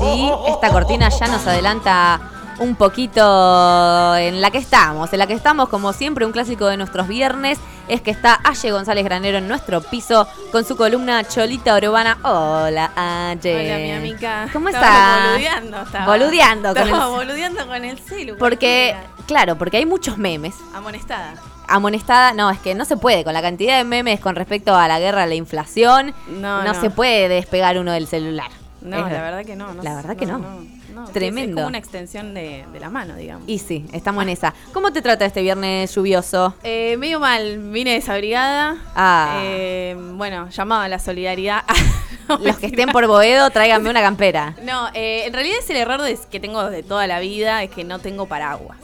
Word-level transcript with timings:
Sí, 0.00 0.30
esta 0.48 0.70
cortina 0.70 1.08
ya 1.10 1.26
nos 1.28 1.46
adelanta 1.46 2.20
un 2.60 2.74
poquito 2.74 4.16
en 4.16 4.40
la 4.40 4.50
que 4.50 4.58
estamos. 4.58 5.12
En 5.12 5.18
la 5.18 5.26
que 5.26 5.34
estamos, 5.34 5.68
como 5.68 5.92
siempre, 5.92 6.24
un 6.26 6.32
clásico 6.32 6.66
de 6.66 6.76
nuestros 6.76 7.06
viernes 7.06 7.58
es 7.86 8.00
que 8.02 8.10
está 8.10 8.40
Aye 8.44 8.70
González 8.72 9.04
Granero 9.04 9.38
en 9.38 9.46
nuestro 9.48 9.80
piso 9.80 10.26
con 10.52 10.64
su 10.64 10.76
columna 10.76 11.22
Cholita 11.24 11.76
Urbana. 11.76 12.18
Hola, 12.22 12.90
Aye. 12.96 13.54
Hola, 13.66 13.78
mi 13.78 13.92
amiga. 13.92 14.48
¿Cómo 14.52 14.68
estás? 14.70 15.30
Boludeando. 15.32 15.82
Estaba, 15.82 16.06
Boludeando 16.06 16.74
con 16.74 16.82
Estaba 16.82 17.04
el- 17.06 17.10
boludeando 17.26 17.66
con 17.66 17.84
el 17.84 17.98
celu. 17.98 18.36
Porque, 18.38 18.94
cualquiera. 18.96 19.24
claro, 19.26 19.56
porque 19.58 19.76
hay 19.76 19.86
muchos 19.86 20.18
memes. 20.18 20.54
Amonestada. 20.74 21.34
Amonestada, 21.68 22.32
no, 22.32 22.50
es 22.50 22.58
que 22.58 22.74
no 22.74 22.84
se 22.86 22.96
puede. 22.96 23.24
Con 23.24 23.34
la 23.34 23.42
cantidad 23.42 23.76
de 23.76 23.84
memes 23.84 24.20
con 24.20 24.34
respecto 24.34 24.74
a 24.74 24.88
la 24.88 24.98
guerra, 24.98 25.24
a 25.24 25.26
la 25.26 25.34
inflación, 25.34 26.14
No, 26.28 26.62
no, 26.64 26.72
no. 26.72 26.80
se 26.80 26.90
puede 26.90 27.28
despegar 27.28 27.78
uno 27.78 27.92
del 27.92 28.06
celular. 28.08 28.50
No, 28.80 28.96
Es- 29.06 29.12
la 29.12 29.22
verdad 29.22 29.44
que 29.44 29.56
no. 29.56 29.74
no 29.74 29.82
La 29.82 29.94
verdad 29.96 30.16
que 30.16 30.26
no. 30.26 30.38
no, 30.38 31.04
Tremendo. 31.12 31.50
Es 31.50 31.54
como 31.56 31.66
una 31.68 31.78
extensión 31.78 32.34
de, 32.34 32.64
de 32.72 32.80
la 32.80 32.90
mano, 32.90 33.16
digamos. 33.16 33.48
Y 33.48 33.58
sí, 33.58 33.86
estamos 33.92 34.22
en 34.22 34.28
esa. 34.30 34.54
¿Cómo 34.72 34.92
te 34.92 35.02
trata 35.02 35.24
este 35.24 35.42
viernes 35.42 35.94
lluvioso? 35.94 36.54
Eh, 36.62 36.96
medio 36.98 37.20
mal, 37.20 37.58
vine 37.70 37.94
desabrigada. 37.94 38.76
Ah. 38.94 39.38
Eh, 39.42 39.96
bueno, 40.14 40.48
llamado 40.50 40.82
a 40.82 40.88
la 40.88 40.98
solidaridad. 40.98 41.64
Los 42.42 42.58
que 42.58 42.66
estén 42.66 42.90
por 42.90 43.06
Boedo, 43.06 43.48
tráiganme 43.50 43.88
una 43.90 44.02
campera. 44.02 44.54
No, 44.62 44.88
eh, 44.92 45.24
en 45.26 45.32
realidad 45.32 45.58
es 45.60 45.70
el 45.70 45.76
error 45.76 46.02
de- 46.02 46.18
que 46.30 46.40
tengo 46.40 46.68
de 46.68 46.82
toda 46.82 47.06
la 47.06 47.20
vida, 47.20 47.62
es 47.62 47.70
que 47.70 47.84
no 47.84 47.98
tengo 48.00 48.26
paraguas. 48.26 48.78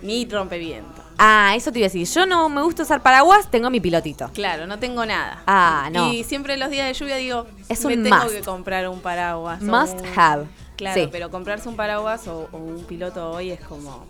Ni 0.00 0.26
rompeviento. 0.26 1.01
Ah, 1.24 1.52
eso 1.54 1.70
te 1.70 1.78
iba 1.78 1.86
a 1.86 1.88
decir. 1.88 2.04
Yo 2.08 2.26
no 2.26 2.48
me 2.48 2.62
gusta 2.62 2.82
usar 2.82 3.00
paraguas, 3.00 3.48
tengo 3.48 3.70
mi 3.70 3.78
pilotito. 3.78 4.28
Claro, 4.34 4.66
no 4.66 4.80
tengo 4.80 5.06
nada. 5.06 5.40
Ah, 5.46 5.88
no. 5.92 6.12
Y 6.12 6.24
siempre 6.24 6.56
los 6.56 6.68
días 6.70 6.88
de 6.88 6.94
lluvia 6.94 7.14
digo, 7.14 7.46
Es 7.68 7.84
me 7.84 7.94
un 7.96 8.02
tengo 8.02 8.16
must. 8.16 8.30
que 8.34 8.40
comprar 8.40 8.88
un 8.88 9.00
paraguas. 9.00 9.62
Must 9.62 10.00
un- 10.00 10.18
have. 10.18 10.46
Claro, 10.76 11.00
Sí. 11.00 11.08
pero 11.12 11.30
comprarse 11.30 11.68
un 11.68 11.76
paraguas 11.76 12.26
o, 12.26 12.48
o 12.50 12.56
un 12.58 12.84
piloto 12.86 13.30
hoy 13.30 13.50
es 13.52 13.60
como... 13.60 14.04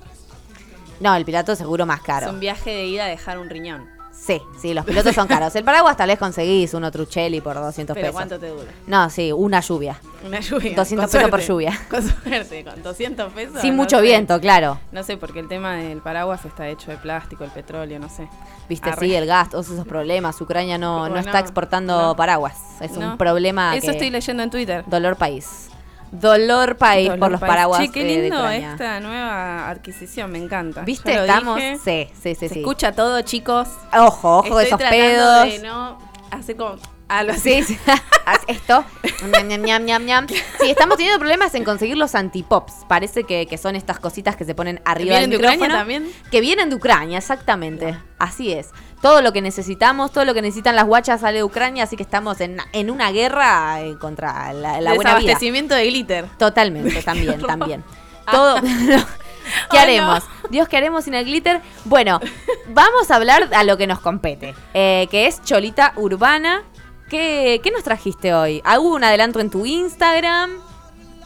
No, 1.01 1.15
el 1.15 1.25
piloto 1.27 1.55
seguro 1.55 1.85
más 1.85 1.99
Es 2.01 2.07
caro. 2.07 2.31
un 2.31 2.41
viaje 2.41 2.71
de 2.71 2.87
ida 2.87 3.05
a 3.05 3.09
dejar 3.09 3.39
un 3.39 3.51
riñón. 3.51 3.87
Sí, 4.13 4.41
sí, 4.61 4.73
los 4.75 4.85
pilotos 4.85 5.15
son 5.15 5.27
caros. 5.27 5.55
El 5.57 5.65
paraguas 5.65 5.97
tal 5.97 6.09
vez 6.09 6.19
conseguís 6.19 6.75
uno 6.75 6.93
truchelli 6.93 7.41
por 7.41 7.55
200 7.57 7.95
Pero 7.95 8.07
pesos. 8.07 8.13
¿cuánto 8.15 8.39
te 8.39 8.49
dura? 8.49 8.71
No, 8.87 9.11
sí, 9.11 9.33
una 9.33 9.61
lluvia. 9.61 9.99
Una 10.25 10.39
lluvia. 10.39 10.75
200 10.77 11.11
con 11.11 11.13
pesos 11.13 11.31
por 11.31 11.41
lluvia. 11.41 11.81
Con 11.91 12.03
suerte, 12.09 12.63
con 12.65 12.83
200 12.83 13.33
pesos. 13.33 13.61
Sin 13.61 13.71
no 13.77 13.83
mucho 13.83 13.97
sé. 13.97 14.03
viento, 14.03 14.41
claro. 14.41 14.79
No 14.93 15.03
sé, 15.03 15.17
porque 15.17 15.41
el 15.41 15.49
tema 15.49 15.75
del 15.75 15.99
paraguas 16.01 16.45
está 16.45 16.69
hecho 16.69 16.93
de 16.93 16.99
plástico, 16.99 17.43
el 17.43 17.51
petróleo, 17.51 17.99
no 17.99 18.09
sé. 18.09 18.29
Viste, 18.69 18.91
Arre. 18.91 19.07
sí, 19.07 19.15
el 19.15 19.27
gas, 19.27 19.51
todos 19.51 19.69
esos 19.71 19.87
problemas. 19.89 20.41
Ucrania 20.41 20.79
no, 20.79 21.09
no 21.09 21.17
está 21.19 21.41
exportando 21.41 22.01
no. 22.01 22.17
paraguas. 22.17 22.57
Es 22.81 22.93
un 22.93 23.19
problema 23.19 23.75
Eso 23.77 23.87
que- 23.87 23.93
estoy 23.93 24.11
leyendo 24.11 24.43
en 24.45 24.51
Twitter. 24.51 24.85
Dolor 24.87 25.17
país. 25.17 25.69
Dolor 26.13 26.77
país 26.77 27.09
Dolor 27.09 27.19
por 27.19 27.31
los 27.33 27.41
país. 27.41 27.51
paraguas 27.51 27.81
Che, 27.81 27.91
qué 27.91 28.03
eh, 28.03 28.05
de 28.05 28.23
lindo 28.29 28.49
esta 28.49 29.01
nueva 29.01 29.71
adquisición, 29.71 30.31
me 30.31 30.39
encanta. 30.39 30.83
¿Viste? 30.83 31.15
Estamos. 31.15 31.57
dije. 31.57 31.79
Sí, 31.83 32.09
sí, 32.15 32.35
sí. 32.35 32.49
Se 32.49 32.55
sí. 32.55 32.61
escucha 32.61 32.93
todo, 32.93 33.23
chicos. 33.23 33.69
Ojo, 33.93 34.39
ojo 34.39 34.59
de 34.59 34.65
esos 34.67 34.79
pedos. 34.79 35.45
de 35.47 35.59
no 35.61 35.99
hacer 36.31 36.57
como 36.57 36.77
algo 37.19 37.33
así. 37.33 37.63
Sí, 37.63 37.75
sí. 37.75 37.79
Haz 38.27 38.41
esto. 38.47 38.85
Ñam, 39.33 39.49
ñam, 39.49 39.63
ñam, 39.63 39.85
ñam, 39.85 40.05
ñam. 40.05 40.27
Sí, 40.29 40.71
estamos 40.71 40.97
teniendo 40.97 41.19
problemas 41.19 41.55
en 41.55 41.65
conseguir 41.65 41.97
los 41.97 42.15
antipops. 42.15 42.85
Parece 42.89 43.25
que, 43.25 43.47
que 43.47 43.59
son 43.59 43.75
estas 43.75 43.99
cositas 43.99 44.37
que 44.37 44.45
se 44.45 44.55
ponen 44.55 44.81
arriba 44.85 45.19
¿Vienen 45.19 45.31
del 45.31 45.31
de 45.31 45.37
Ucrania 45.39 45.57
micrófono. 45.57 45.79
también? 45.79 46.13
Que 46.31 46.41
vienen 46.41 46.71
de 46.71 46.77
Ucrania, 46.77 47.19
exactamente. 47.19 47.99
Así 48.19 48.53
es. 48.53 48.71
Todo 49.01 49.21
lo 49.23 49.33
que 49.33 49.43
necesitamos, 49.43 50.13
todo 50.13 50.25
lo 50.25 50.35
que 50.35 50.43
necesitan 50.43 50.77
las 50.77 50.85
guachas 50.87 51.23
sale 51.23 51.39
de 51.39 51.45
Ucrania, 51.45 51.83
así 51.85 51.97
que 51.97 52.05
estamos 52.05 52.41
en, 52.41 52.59
en 52.73 52.91
una 52.91 53.11
guerra 53.11 53.81
eh, 53.83 53.97
contra 54.01 54.53
la, 54.53 54.81
la 54.81 54.95
buena 54.95 55.17
vida. 55.17 55.19
Desabastecimiento 55.19 55.75
de 55.75 55.87
glitter. 55.87 56.27
Totalmente, 56.39 57.03
también, 57.05 57.41
también. 57.43 57.85
Ah. 58.27 58.31
Todo. 58.33 58.57
¿Qué 58.61 59.79
Ay, 59.79 59.98
no. 59.98 60.05
haremos? 60.13 60.25
Dios, 60.51 60.69
¿qué 60.69 60.77
haremos 60.77 61.03
sin 61.05 61.15
el 61.15 61.25
glitter? 61.25 61.61
Bueno, 61.85 62.20
vamos 62.69 63.11
a 63.11 63.17
hablar 63.17 63.48
a 63.53 63.65
lo 63.65 63.77
que 63.77 63.89
nos 63.89 63.98
compete, 63.98 64.55
eh, 64.73 65.09
que 65.11 65.27
es 65.27 65.42
Cholita 65.42 65.95
Urbana. 65.97 66.63
¿Qué, 67.12 67.61
qué 67.62 67.70
nos 67.70 67.84
trajiste 67.84 68.33
hoy? 68.33 68.62
¿Hubo 68.64 68.95
un 68.95 69.05
adelanto 69.05 69.39
en 69.39 69.50
tu 69.50 69.67
Instagram? 69.67 70.50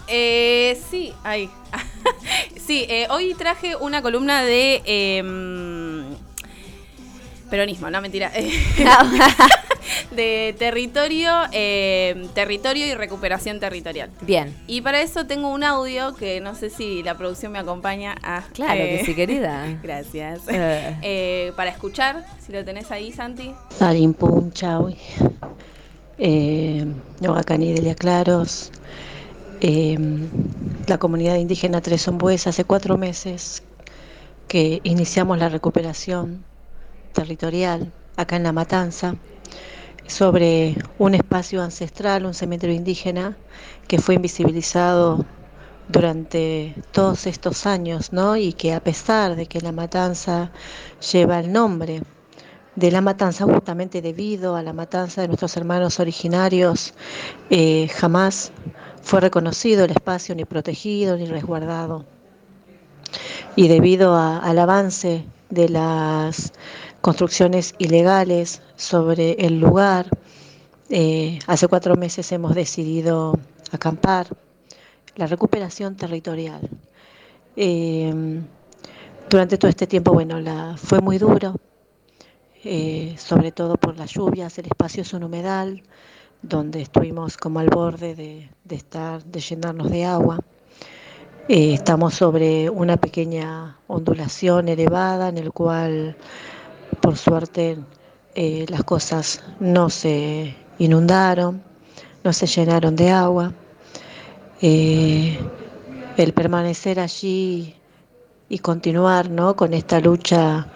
Eh, 0.08 0.76
sí, 0.91 1.12
ahí. 1.22 1.48
sí, 2.56 2.86
eh, 2.88 3.06
hoy 3.08 3.34
traje 3.34 3.76
una 3.76 4.02
columna 4.02 4.42
de 4.42 4.82
em, 4.84 6.04
peronismo, 7.48 7.88
no 7.88 8.00
mentira. 8.00 8.32
de 10.10 10.56
territorio, 10.58 11.32
em, 11.52 12.26
territorio 12.30 12.84
y 12.84 12.94
recuperación 12.94 13.60
territorial. 13.60 14.10
Bien. 14.22 14.56
Y 14.66 14.80
para 14.80 15.00
eso 15.03 15.28
tengo 15.28 15.53
un 15.53 15.62
audio 15.62 16.16
que 16.16 16.41
no 16.41 16.56
sé 16.56 16.68
si 16.68 17.04
la 17.04 17.16
producción 17.16 17.53
me 17.53 17.60
acompaña 17.60 18.16
a. 18.24 18.42
Claro 18.54 18.74
que 18.74 19.04
sí, 19.04 19.14
querida. 19.14 19.78
Gracias. 19.84 20.41
Eh. 20.48 20.97
Eh, 21.03 21.53
para 21.54 21.70
escuchar, 21.70 22.26
si 22.44 22.50
lo 22.50 22.64
tenés 22.64 22.91
ahí, 22.91 23.12
Santi. 23.12 23.54
Alimpun, 23.78 24.53
Chaui, 24.53 24.97
eh, 26.19 26.87
Noacani 27.21 27.72
Delia 27.72 27.94
Claros, 27.94 28.71
eh, 29.60 29.99
la 30.87 30.99
comunidad 30.99 31.37
indígena 31.37 31.81
Tres 31.81 32.03
Sombues 32.03 32.47
hace 32.47 32.65
cuatro 32.65 32.97
meses 32.97 33.62
que 34.49 34.81
iniciamos 34.84 35.38
la 35.38 35.49
recuperación 35.49 36.44
territorial 37.12 37.93
acá 38.16 38.37
en 38.37 38.44
La 38.44 38.53
Matanza 38.53 39.16
sobre 40.06 40.77
un 40.99 41.15
espacio 41.15 41.62
ancestral, 41.62 42.27
un 42.27 42.34
cementerio 42.34 42.77
indígena 42.77 43.37
que 43.88 43.98
fue 43.98 44.15
invisibilizado 44.15 45.25
durante 45.88 46.75
todos 46.93 47.27
estos 47.27 47.66
años, 47.66 48.12
¿no? 48.12 48.37
Y 48.37 48.53
que 48.53 48.75
a 48.75 48.81
pesar 48.81 49.37
de 49.37 49.47
que 49.47 49.60
La 49.60 49.72
Matanza 49.72 50.50
lleva 51.12 51.41
el 51.41 51.53
nombre 51.53 52.03
de 52.76 52.91
la 52.91 53.00
matanza 53.00 53.44
justamente 53.44 54.03
debido 54.03 54.54
a 54.54 54.62
la 54.62 54.72
matanza 54.72 55.22
de 55.22 55.28
nuestros 55.28 55.56
hermanos 55.56 55.98
originarios, 55.98 56.94
eh, 57.50 57.88
jamás 57.88 58.53
fue 59.03 59.20
reconocido 59.20 59.84
el 59.84 59.91
espacio 59.91 60.34
ni 60.34 60.44
protegido 60.44 61.16
ni 61.16 61.26
resguardado. 61.26 62.04
Y 63.56 63.69
debido 63.69 64.15
al 64.15 64.59
avance 64.59 65.25
de 65.48 65.69
las 65.70 66.53
construcciones 67.00 67.75
ilegales 67.78 68.60
sobre 68.76 69.32
el 69.32 69.59
lugar, 69.59 70.06
eh, 70.91 71.38
hace 71.47 71.69
cuatro 71.69 71.97
meses 71.97 72.31
hemos 72.32 72.54
decidido 72.54 73.38
acampar 73.72 74.26
la 75.15 75.26
recuperación 75.26 75.97
territorial. 75.97 76.69
Eh, 77.56 78.12
durante 79.31 79.56
todo 79.56 79.70
este 79.70 79.86
tiempo, 79.86 80.12
bueno, 80.12 80.38
la, 80.41 80.76
fue 80.76 81.00
muy 81.00 81.16
duro, 81.16 81.54
eh, 82.69 83.15
sobre 83.16 83.53
todo 83.53 83.77
por 83.77 83.97
las 83.97 84.10
lluvias, 84.10 84.59
el 84.59 84.66
espacio 84.66 85.03
es 85.03 85.12
un 85.12 85.22
humedal, 85.22 85.84
donde 86.43 86.82
estuvimos 86.82 87.37
como 87.37 87.60
al 87.60 87.69
borde 87.69 88.16
de, 88.16 88.50
estar, 88.75 89.25
de 89.25 89.38
llenarnos 89.38 89.88
de 89.88 90.04
agua. 90.04 90.41
Eh, 91.49 91.75
estamos 91.75 92.15
sobre 92.15 92.69
una 92.69 92.97
pequeña 92.97 93.78
ondulación 93.87 94.69
elevada 94.69 95.28
en 95.28 95.38
el 95.38 95.53
cual, 95.53 96.16
por 97.00 97.16
suerte, 97.16 97.78
eh, 98.34 98.66
las 98.69 98.83
cosas 98.83 99.44
no 99.60 99.88
se 99.88 100.56
inundaron, 100.81 101.62
no 102.25 102.33
se 102.33 102.48
llenaron 102.48 102.97
de 102.97 103.10
agua. 103.10 103.53
El 104.60 106.33
permanecer 106.34 106.98
allí 106.98 107.77
y 108.48 108.59
continuar 108.59 109.31
¿no? 109.31 109.54
con 109.54 109.72
esta 109.72 110.00
lucha 110.00 110.66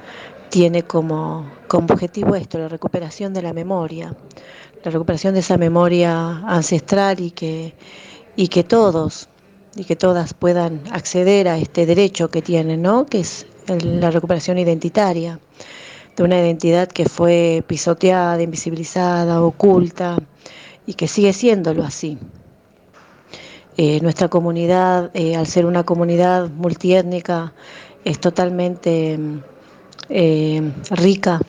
tiene 0.51 0.85
como, 0.85 1.51
como 1.71 1.87
objetivo 1.95 2.35
esto, 2.35 2.59
la 2.59 2.67
recuperación 2.67 3.33
de 3.33 3.43
la 3.43 3.53
memoria, 3.53 4.13
la 4.83 4.91
recuperación 4.91 5.35
de 5.35 5.41
esa 5.41 5.57
memoria 5.57 6.39
ancestral 6.39 7.21
y 7.21 7.31
que, 7.31 7.75
y 8.35 8.49
que 8.49 8.65
todos 8.65 9.29
y 9.77 9.85
que 9.85 9.95
todas 9.95 10.35
puedan 10.35 10.83
acceder 10.91 11.47
a 11.47 11.59
este 11.59 11.87
derecho 11.87 12.29
que 12.29 12.43
tienen, 12.43 12.83
¿no? 12.83 13.07
que 13.07 13.21
es 13.21 13.47
la 13.69 14.11
recuperación 14.11 14.59
identitaria 14.59 15.39
de 16.17 16.25
una 16.25 16.41
identidad 16.41 16.89
que 16.89 17.09
fue 17.09 17.63
pisoteada, 17.69 18.43
invisibilizada, 18.43 19.41
oculta 19.41 20.19
y 20.87 20.95
que 20.95 21.07
sigue 21.07 21.33
siéndolo 21.33 21.85
así. 21.85 22.19
Eh, 23.77 24.01
nuestra 24.01 24.27
comunidad, 24.27 25.13
eh, 25.15 25.37
al 25.37 25.47
ser 25.47 25.67
una 25.67 25.85
comunidad 25.85 26.51
multiétnica, 26.51 27.53
es 28.05 28.19
totalmente 28.19 29.17
mm, 29.17 29.39
eh, 30.09 30.73
rica 30.91 31.41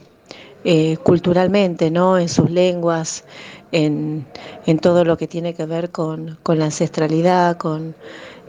eh, 0.64 0.98
culturalmente, 0.98 1.90
¿no? 1.92 2.18
En 2.18 2.30
sus 2.30 2.50
lenguas, 2.50 3.24
en, 3.72 4.26
en 4.66 4.80
todo 4.80 5.04
lo 5.04 5.18
que 5.18 5.28
tiene 5.28 5.54
que 5.54 5.66
ver 5.66 5.92
con, 5.92 6.38
con 6.44 6.60
la 6.60 6.66
ancestralidad, 6.66 7.58
con, 7.58 7.96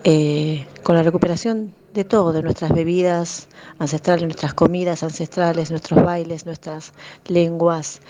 eh, 0.04 0.66
con 0.82 0.96
la 0.96 1.02
recuperación 1.02 1.74
de 1.94 2.04
todo, 2.04 2.32
de 2.32 2.42
nuestras 2.42 2.72
bebidas 2.72 3.48
ancestrales, 3.78 4.24
nuestras 4.24 4.54
comidas 4.54 5.02
ancestrales, 5.02 5.70
nuestros 5.70 6.04
bailes, 6.04 6.46
nuestras 6.46 6.92
lenguas, 7.28 8.00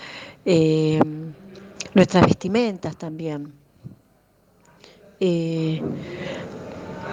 eh, 0.45 0.99
nuestras 1.93 2.25
vestimentas 2.25 2.95
también. 2.97 3.53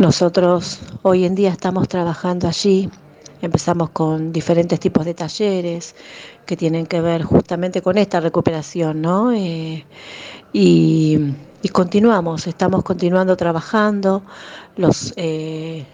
Nosotros 0.01 0.81
hoy 1.03 1.27
en 1.27 1.35
día 1.35 1.51
estamos 1.51 1.87
trabajando 1.87 2.49
allí, 2.49 2.89
empezamos 3.41 3.91
con 3.91 4.33
diferentes 4.33 4.81
tipos 4.81 5.05
de 5.05 5.15
talleres 5.15 5.95
que 6.47 6.57
tienen 6.57 6.87
que 6.87 7.01
ver 7.01 7.23
justamente 7.23 7.83
con 7.83 7.99
esta 7.99 8.21
recuperación, 8.21 9.01
¿no? 9.01 9.33
Eh, 9.33 9.85
y, 10.53 11.19
continuamos, 11.73 12.47
estamos 12.47 12.83
continuando 12.83 13.37
trabajando, 13.37 14.23
los, 14.77 15.13
eh, 15.17 15.85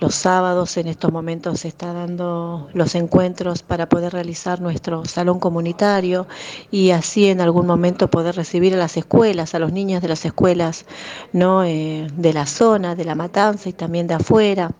los 0.00 0.14
sábados 0.14 0.76
en 0.76 0.86
estos 0.86 1.12
momentos 1.12 1.60
se 1.60 1.68
están 1.68 1.94
dando 1.94 2.68
los 2.72 2.94
encuentros 2.94 3.62
para 3.62 3.88
poder 3.88 4.12
realizar 4.12 4.60
nuestro 4.60 5.04
salón 5.04 5.40
comunitario 5.40 6.26
y 6.70 6.90
así 6.90 7.28
en 7.28 7.40
algún 7.40 7.66
momento 7.66 8.08
poder 8.08 8.36
recibir 8.36 8.74
a 8.74 8.76
las 8.76 8.96
escuelas, 8.96 9.54
a 9.54 9.58
los 9.58 9.72
niños 9.72 10.00
de 10.00 10.08
las 10.08 10.24
escuelas 10.24 10.86
¿no? 11.32 11.64
Eh, 11.64 12.06
de 12.16 12.32
la 12.32 12.46
zona, 12.46 12.94
de 12.94 13.04
la 13.04 13.16
matanza 13.16 13.68
y 13.68 13.72
también 13.72 14.06
de 14.06 14.14
afuera, 14.14 14.70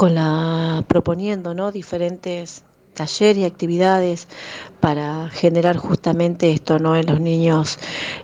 con 0.00 0.14
la 0.14 0.82
proponiendo 0.88 1.52
¿no? 1.52 1.72
diferentes 1.72 2.64
talleres 2.94 3.36
y 3.36 3.44
actividades 3.44 4.28
para 4.80 5.28
generar 5.28 5.76
justamente 5.76 6.52
esto 6.52 6.78
no 6.78 6.96
en 6.96 7.04
los 7.04 7.20
niños 7.20 7.78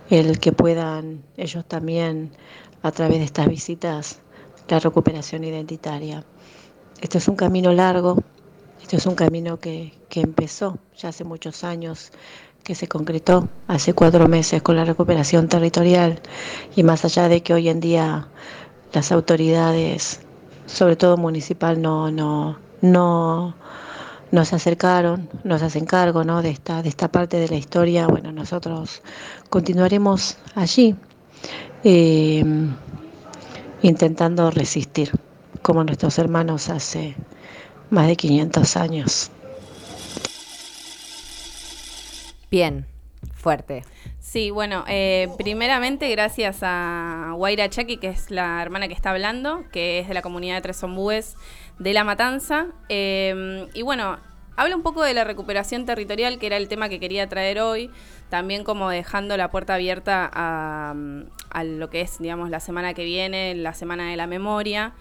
el 0.09 0.39
que 0.39 0.51
puedan 0.51 1.21
ellos 1.37 1.63
también 1.67 2.31
a 2.81 2.91
través 2.91 3.19
de 3.19 3.25
estas 3.25 3.47
visitas 3.47 4.21
la 4.69 4.79
recuperación 4.79 5.43
identitaria. 5.43 6.25
Esto 6.99 7.19
es 7.19 7.27
un 7.27 7.35
camino 7.35 7.71
largo, 7.71 8.23
esto 8.81 8.97
es 8.97 9.05
un 9.05 9.13
camino 9.13 9.59
que, 9.59 9.93
empezó 10.15 10.79
ya 10.97 11.09
hace 11.09 11.25
muchos 11.25 11.63
años, 11.63 12.11
que 12.63 12.73
se 12.73 12.87
concretó 12.87 13.49
hace 13.67 13.93
cuatro 13.93 14.27
meses 14.27 14.63
con 14.63 14.77
la 14.77 14.83
recuperación 14.83 15.47
territorial 15.47 16.23
y 16.75 16.81
más 16.81 17.05
allá 17.05 17.29
de 17.29 17.43
que 17.43 17.53
hoy 17.53 17.69
en 17.69 17.79
día 17.81 18.29
las 18.93 19.11
autoridades, 19.11 20.21
sobre 20.67 20.95
todo 20.95 21.17
municipal, 21.17 21.81
no, 21.81 22.11
no, 22.11 22.59
no, 22.81 23.55
nos 24.31 24.53
acercaron, 24.53 25.27
nos 25.43 25.63
hacen 25.63 25.85
cargo 25.85 26.23
¿no? 26.23 26.43
de, 26.43 26.51
esta, 26.51 26.83
de 26.83 26.89
esta 26.89 27.07
parte 27.07 27.37
de 27.37 27.47
la 27.47 27.55
historia, 27.55 28.05
bueno, 28.05 28.31
nosotros 28.31 29.01
continuaremos 29.49 30.37
allí. 30.53 30.95
Eh, 31.83 32.43
intentando 33.81 34.51
resistir, 34.51 35.11
como 35.61 35.83
nuestros 35.83 36.17
hermanos 36.17 36.69
hace 36.69 37.15
más 37.89 38.07
de 38.07 38.15
500 38.15 38.77
años. 38.77 39.31
Bien, 42.49 42.85
fuerte. 43.37 43.83
Sí, 44.19 44.51
bueno, 44.51 44.83
eh, 44.87 45.29
primeramente 45.37 46.09
gracias 46.09 46.59
a 46.61 47.31
Guaira 47.35 47.69
Chaki, 47.69 47.97
que 47.97 48.09
es 48.09 48.29
la 48.29 48.61
hermana 48.61 48.87
que 48.87 48.93
está 48.93 49.11
hablando, 49.11 49.63
que 49.71 49.99
es 49.99 50.07
de 50.07 50.13
la 50.13 50.21
comunidad 50.21 50.55
de 50.55 50.61
Tres 50.61 50.83
Ombúes 50.83 51.37
de 51.79 51.93
La 51.93 52.03
Matanza. 52.03 52.67
Eh, 52.89 53.67
y 53.73 53.83
bueno, 53.83 54.17
habla 54.57 54.75
un 54.75 54.83
poco 54.83 55.03
de 55.03 55.13
la 55.13 55.23
recuperación 55.23 55.85
territorial, 55.85 56.39
que 56.39 56.47
era 56.47 56.57
el 56.57 56.67
tema 56.67 56.89
que 56.89 56.99
quería 56.99 57.29
traer 57.29 57.61
hoy 57.61 57.89
también 58.29 58.63
como 58.63 58.89
dejando 58.89 59.37
la 59.37 59.49
puerta 59.49 59.75
abierta 59.75 60.29
a, 60.31 60.93
lo 61.63 61.89
que 61.89 62.01
es, 62.01 62.19
digamos, 62.19 62.49
la 62.49 62.59
semana 62.59 62.93
que 62.93 63.03
viene, 63.03 63.55
la 63.55 63.73
semana 63.73 64.09
de 64.09 64.17
la 64.17 64.27
memoria. 64.27 64.93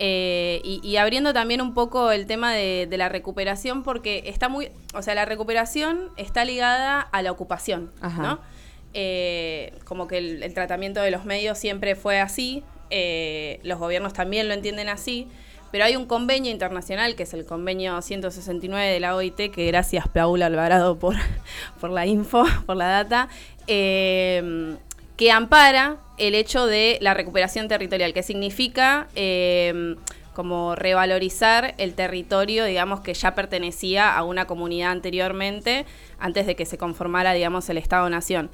Eh, 0.00 0.60
y, 0.64 0.96
abriendo 0.96 1.32
también 1.32 1.60
un 1.60 1.72
poco 1.72 2.10
el 2.10 2.26
tema 2.26 2.52
de, 2.52 2.88
la 2.90 3.08
recuperación, 3.08 3.84
porque 3.84 4.24
está 4.26 4.48
muy, 4.48 4.70
o 4.92 5.02
sea, 5.02 5.14
la 5.14 5.24
recuperación 5.24 6.10
está 6.16 6.44
ligada 6.44 7.00
a 7.00 7.22
la 7.22 7.30
ocupación, 7.30 7.92
¿no? 8.18 8.40
Eh, 8.92 9.72
como 9.84 10.08
que 10.08 10.18
el, 10.18 10.54
tratamiento 10.54 11.00
de 11.00 11.10
los 11.10 11.24
medios 11.24 11.58
siempre 11.58 11.94
fue 11.94 12.20
así, 12.20 12.64
eh, 12.90 13.60
los 13.62 13.78
gobiernos 13.78 14.12
también 14.12 14.48
lo 14.48 14.54
entienden 14.54 14.88
así, 14.88 15.28
pero 15.70 15.84
hay 15.84 15.96
un 15.96 16.06
convenio 16.06 16.52
internacional, 16.52 17.16
que 17.16 17.24
es 17.24 17.34
el 17.34 17.44
convenio 17.44 18.00
169 18.00 18.92
de 18.92 19.00
la 19.00 19.16
OIT, 19.16 19.50
que 19.52 19.66
gracias 19.66 20.08
Paula 20.08 20.46
Alvarado 20.46 20.98
por, 20.98 21.16
por 21.80 21.90
la 21.90 22.06
info, 22.06 22.44
por 22.66 22.76
la 22.76 22.86
data, 22.86 23.28
que 25.16 25.30
ampara 25.30 25.98
el 26.18 26.34
hecho 26.34 26.66
de 26.66 26.98
la 27.00 27.14
recuperación 27.14 27.68
territorial, 27.68 28.12
que 28.12 28.22
significa 28.22 29.08
eh, 29.14 29.96
como 30.34 30.74
revalorizar 30.74 31.74
el 31.78 31.94
territorio, 31.94 32.64
digamos, 32.64 33.00
que 33.00 33.14
ya 33.14 33.34
pertenecía 33.34 34.14
a 34.14 34.24
una 34.24 34.46
comunidad 34.46 34.90
anteriormente, 34.90 35.86
antes 36.18 36.46
de 36.46 36.56
que 36.56 36.66
se 36.66 36.76
conformara, 36.76 37.32
digamos, 37.32 37.68
el 37.70 37.78
Estado-Nación. 37.78 38.50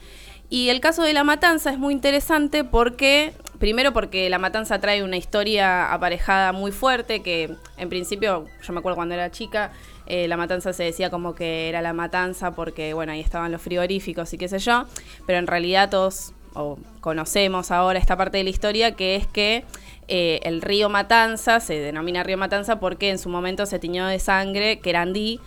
Y 0.50 0.68
el 0.68 0.80
caso 0.80 1.02
de 1.02 1.12
la 1.12 1.24
matanza 1.24 1.70
es 1.70 1.78
muy 1.78 1.94
interesante 1.94 2.64
porque, 2.64 3.32
primero 3.58 3.92
porque 3.92 4.28
la 4.28 4.38
matanza 4.38 4.80
trae 4.80 5.02
una 5.02 5.16
historia 5.16 5.92
aparejada 5.92 6.52
muy 6.52 6.72
fuerte, 6.72 7.22
que 7.22 7.54
en 7.76 7.88
principio, 7.88 8.46
yo 8.62 8.72
me 8.72 8.80
acuerdo 8.80 8.96
cuando 8.96 9.14
era 9.14 9.30
chica, 9.30 9.72
eh, 10.06 10.26
la 10.26 10.36
matanza 10.36 10.72
se 10.72 10.82
decía 10.82 11.08
como 11.08 11.36
que 11.36 11.68
era 11.68 11.82
la 11.82 11.92
matanza 11.92 12.50
porque, 12.50 12.94
bueno, 12.94 13.12
ahí 13.12 13.20
estaban 13.20 13.52
los 13.52 13.62
frigoríficos 13.62 14.32
y 14.34 14.38
qué 14.38 14.48
sé 14.48 14.58
yo, 14.58 14.86
pero 15.24 15.38
en 15.38 15.46
realidad 15.46 15.88
todos 15.88 16.34
o 16.54 16.78
conocemos 17.00 17.70
ahora 17.70 17.98
esta 17.98 18.16
parte 18.16 18.38
de 18.38 18.44
la 18.44 18.50
historia, 18.50 18.92
que 18.96 19.16
es 19.16 19.26
que 19.26 19.64
eh, 20.08 20.40
el 20.42 20.62
río 20.62 20.88
Matanza 20.88 21.60
se 21.60 21.78
denomina 21.78 22.22
río 22.22 22.36
Matanza 22.36 22.80
porque 22.80 23.10
en 23.10 23.18
su 23.18 23.28
momento 23.28 23.66
se 23.66 23.78
tiñó 23.78 24.06
de 24.06 24.18
sangre 24.18 24.80
Querandí, 24.80 25.40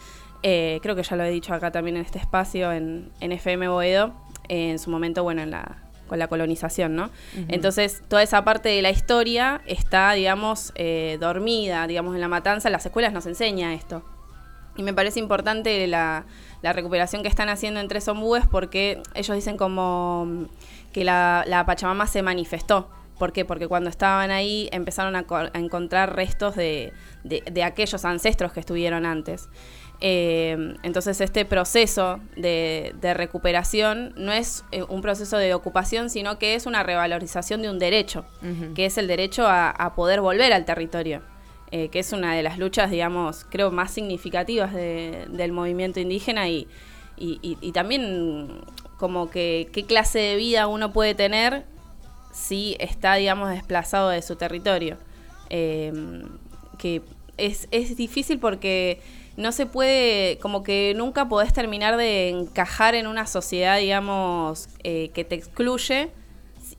eh, 0.43 0.79
creo 0.81 0.95
que 0.95 1.03
ya 1.03 1.15
lo 1.15 1.23
he 1.23 1.29
dicho 1.29 1.53
acá 1.53 1.71
también 1.71 1.97
en 1.97 2.03
este 2.03 2.19
espacio, 2.19 2.71
en, 2.71 3.09
en 3.19 3.31
FM 3.31 3.67
Boedo, 3.69 4.13
en 4.49 4.79
su 4.79 4.89
momento, 4.89 5.23
bueno, 5.23 5.41
en 5.41 5.51
la, 5.51 5.83
con 6.07 6.19
la 6.19 6.27
colonización, 6.27 6.95
¿no? 6.95 7.09
Entonces, 7.47 8.03
toda 8.07 8.23
esa 8.23 8.43
parte 8.43 8.69
de 8.69 8.81
la 8.81 8.91
historia 8.91 9.61
está, 9.65 10.11
digamos, 10.13 10.73
eh, 10.75 11.17
dormida, 11.19 11.87
digamos, 11.87 12.13
en 12.15 12.21
la 12.21 12.27
matanza. 12.27 12.69
Las 12.69 12.85
escuelas 12.85 13.13
nos 13.13 13.25
enseña 13.25 13.73
esto. 13.73 14.03
Y 14.75 14.83
me 14.83 14.93
parece 14.93 15.19
importante 15.19 15.87
la, 15.87 16.25
recuperación 16.61 17.23
que 17.23 17.29
están 17.29 17.49
haciendo 17.49 17.79
en 17.79 17.87
Tres 17.87 18.07
Ombúes 18.07 18.45
porque 18.47 19.01
ellos 19.15 19.35
dicen 19.35 19.57
como 19.57 20.47
que 20.93 21.03
la, 21.03 21.63
Pachamama 21.65 22.07
se 22.07 22.21
manifestó. 22.21 22.89
¿Por 23.19 23.31
qué? 23.31 23.45
Porque 23.45 23.67
cuando 23.67 23.89
estaban 23.89 24.31
ahí 24.31 24.69
empezaron 24.71 25.15
a, 25.15 25.25
encontrar 25.53 26.15
restos 26.15 26.55
de, 26.55 26.93
de, 27.23 27.63
aquellos 27.63 28.05
ancestros 28.05 28.53
que 28.53 28.59
estuvieron 28.59 29.05
antes. 29.05 29.49
Eh, 30.05 30.75
entonces 30.83 31.21
este 31.21 31.45
proceso 31.45 32.19
de, 32.35 32.93
recuperación 33.15 34.13
no 34.17 34.33
es 34.33 34.65
eh, 34.73 34.83
un 34.83 35.01
proceso 35.01 35.37
de 35.37 35.53
ocupación, 35.53 36.09
sino 36.09 36.37
que 36.39 36.55
es 36.55 36.65
una 36.65 36.83
revalorización 36.83 37.61
de 37.61 37.69
un 37.69 37.79
derecho, 37.79 38.25
que 38.75 38.85
es 38.85 38.97
el 38.97 39.07
derecho 39.07 39.45
a, 39.47 39.93
poder 39.95 40.19
volver 40.19 40.51
al 40.51 40.65
territorio, 40.65 41.21
eh, 41.71 41.87
que 41.87 41.99
es 41.99 42.11
una 42.11 42.35
de 42.35 42.43
las 42.43 42.57
luchas, 42.57 42.91
digamos, 42.91 43.45
creo, 43.49 43.71
más 43.71 43.91
significativas 43.91 44.73
del 44.73 45.51
movimiento 45.53 46.01
indígena 46.01 46.49
y, 46.49 46.67
y, 47.15 47.71
también 47.71 48.59
como 48.97 49.29
que 49.29 49.69
qué 49.73 49.85
clase 49.85 50.19
de 50.19 50.35
vida 50.35 50.67
uno 50.67 50.93
puede 50.93 51.15
tener 51.15 51.65
si 52.31 52.75
está, 52.79 53.15
digamos, 53.15 53.49
desplazado 53.49 54.09
de 54.09 54.21
su 54.21 54.35
territorio. 54.35 54.97
que 55.49 57.01
es, 57.37 57.67
es 57.71 57.95
difícil 57.95 58.39
porque 58.39 59.01
no 59.35 59.51
se 59.51 59.65
puede, 59.65 60.37
como 60.39 60.63
que 60.63 60.93
nunca 60.95 61.27
podés 61.27 61.53
terminar 61.53 61.97
de 61.97 62.29
encajar 62.29 62.95
en 62.95 63.07
una 63.07 63.25
sociedad, 63.25 63.79
digamos, 63.79 64.69
eh, 64.83 65.09
que 65.13 65.23
te 65.23 65.35
excluye 65.35 66.11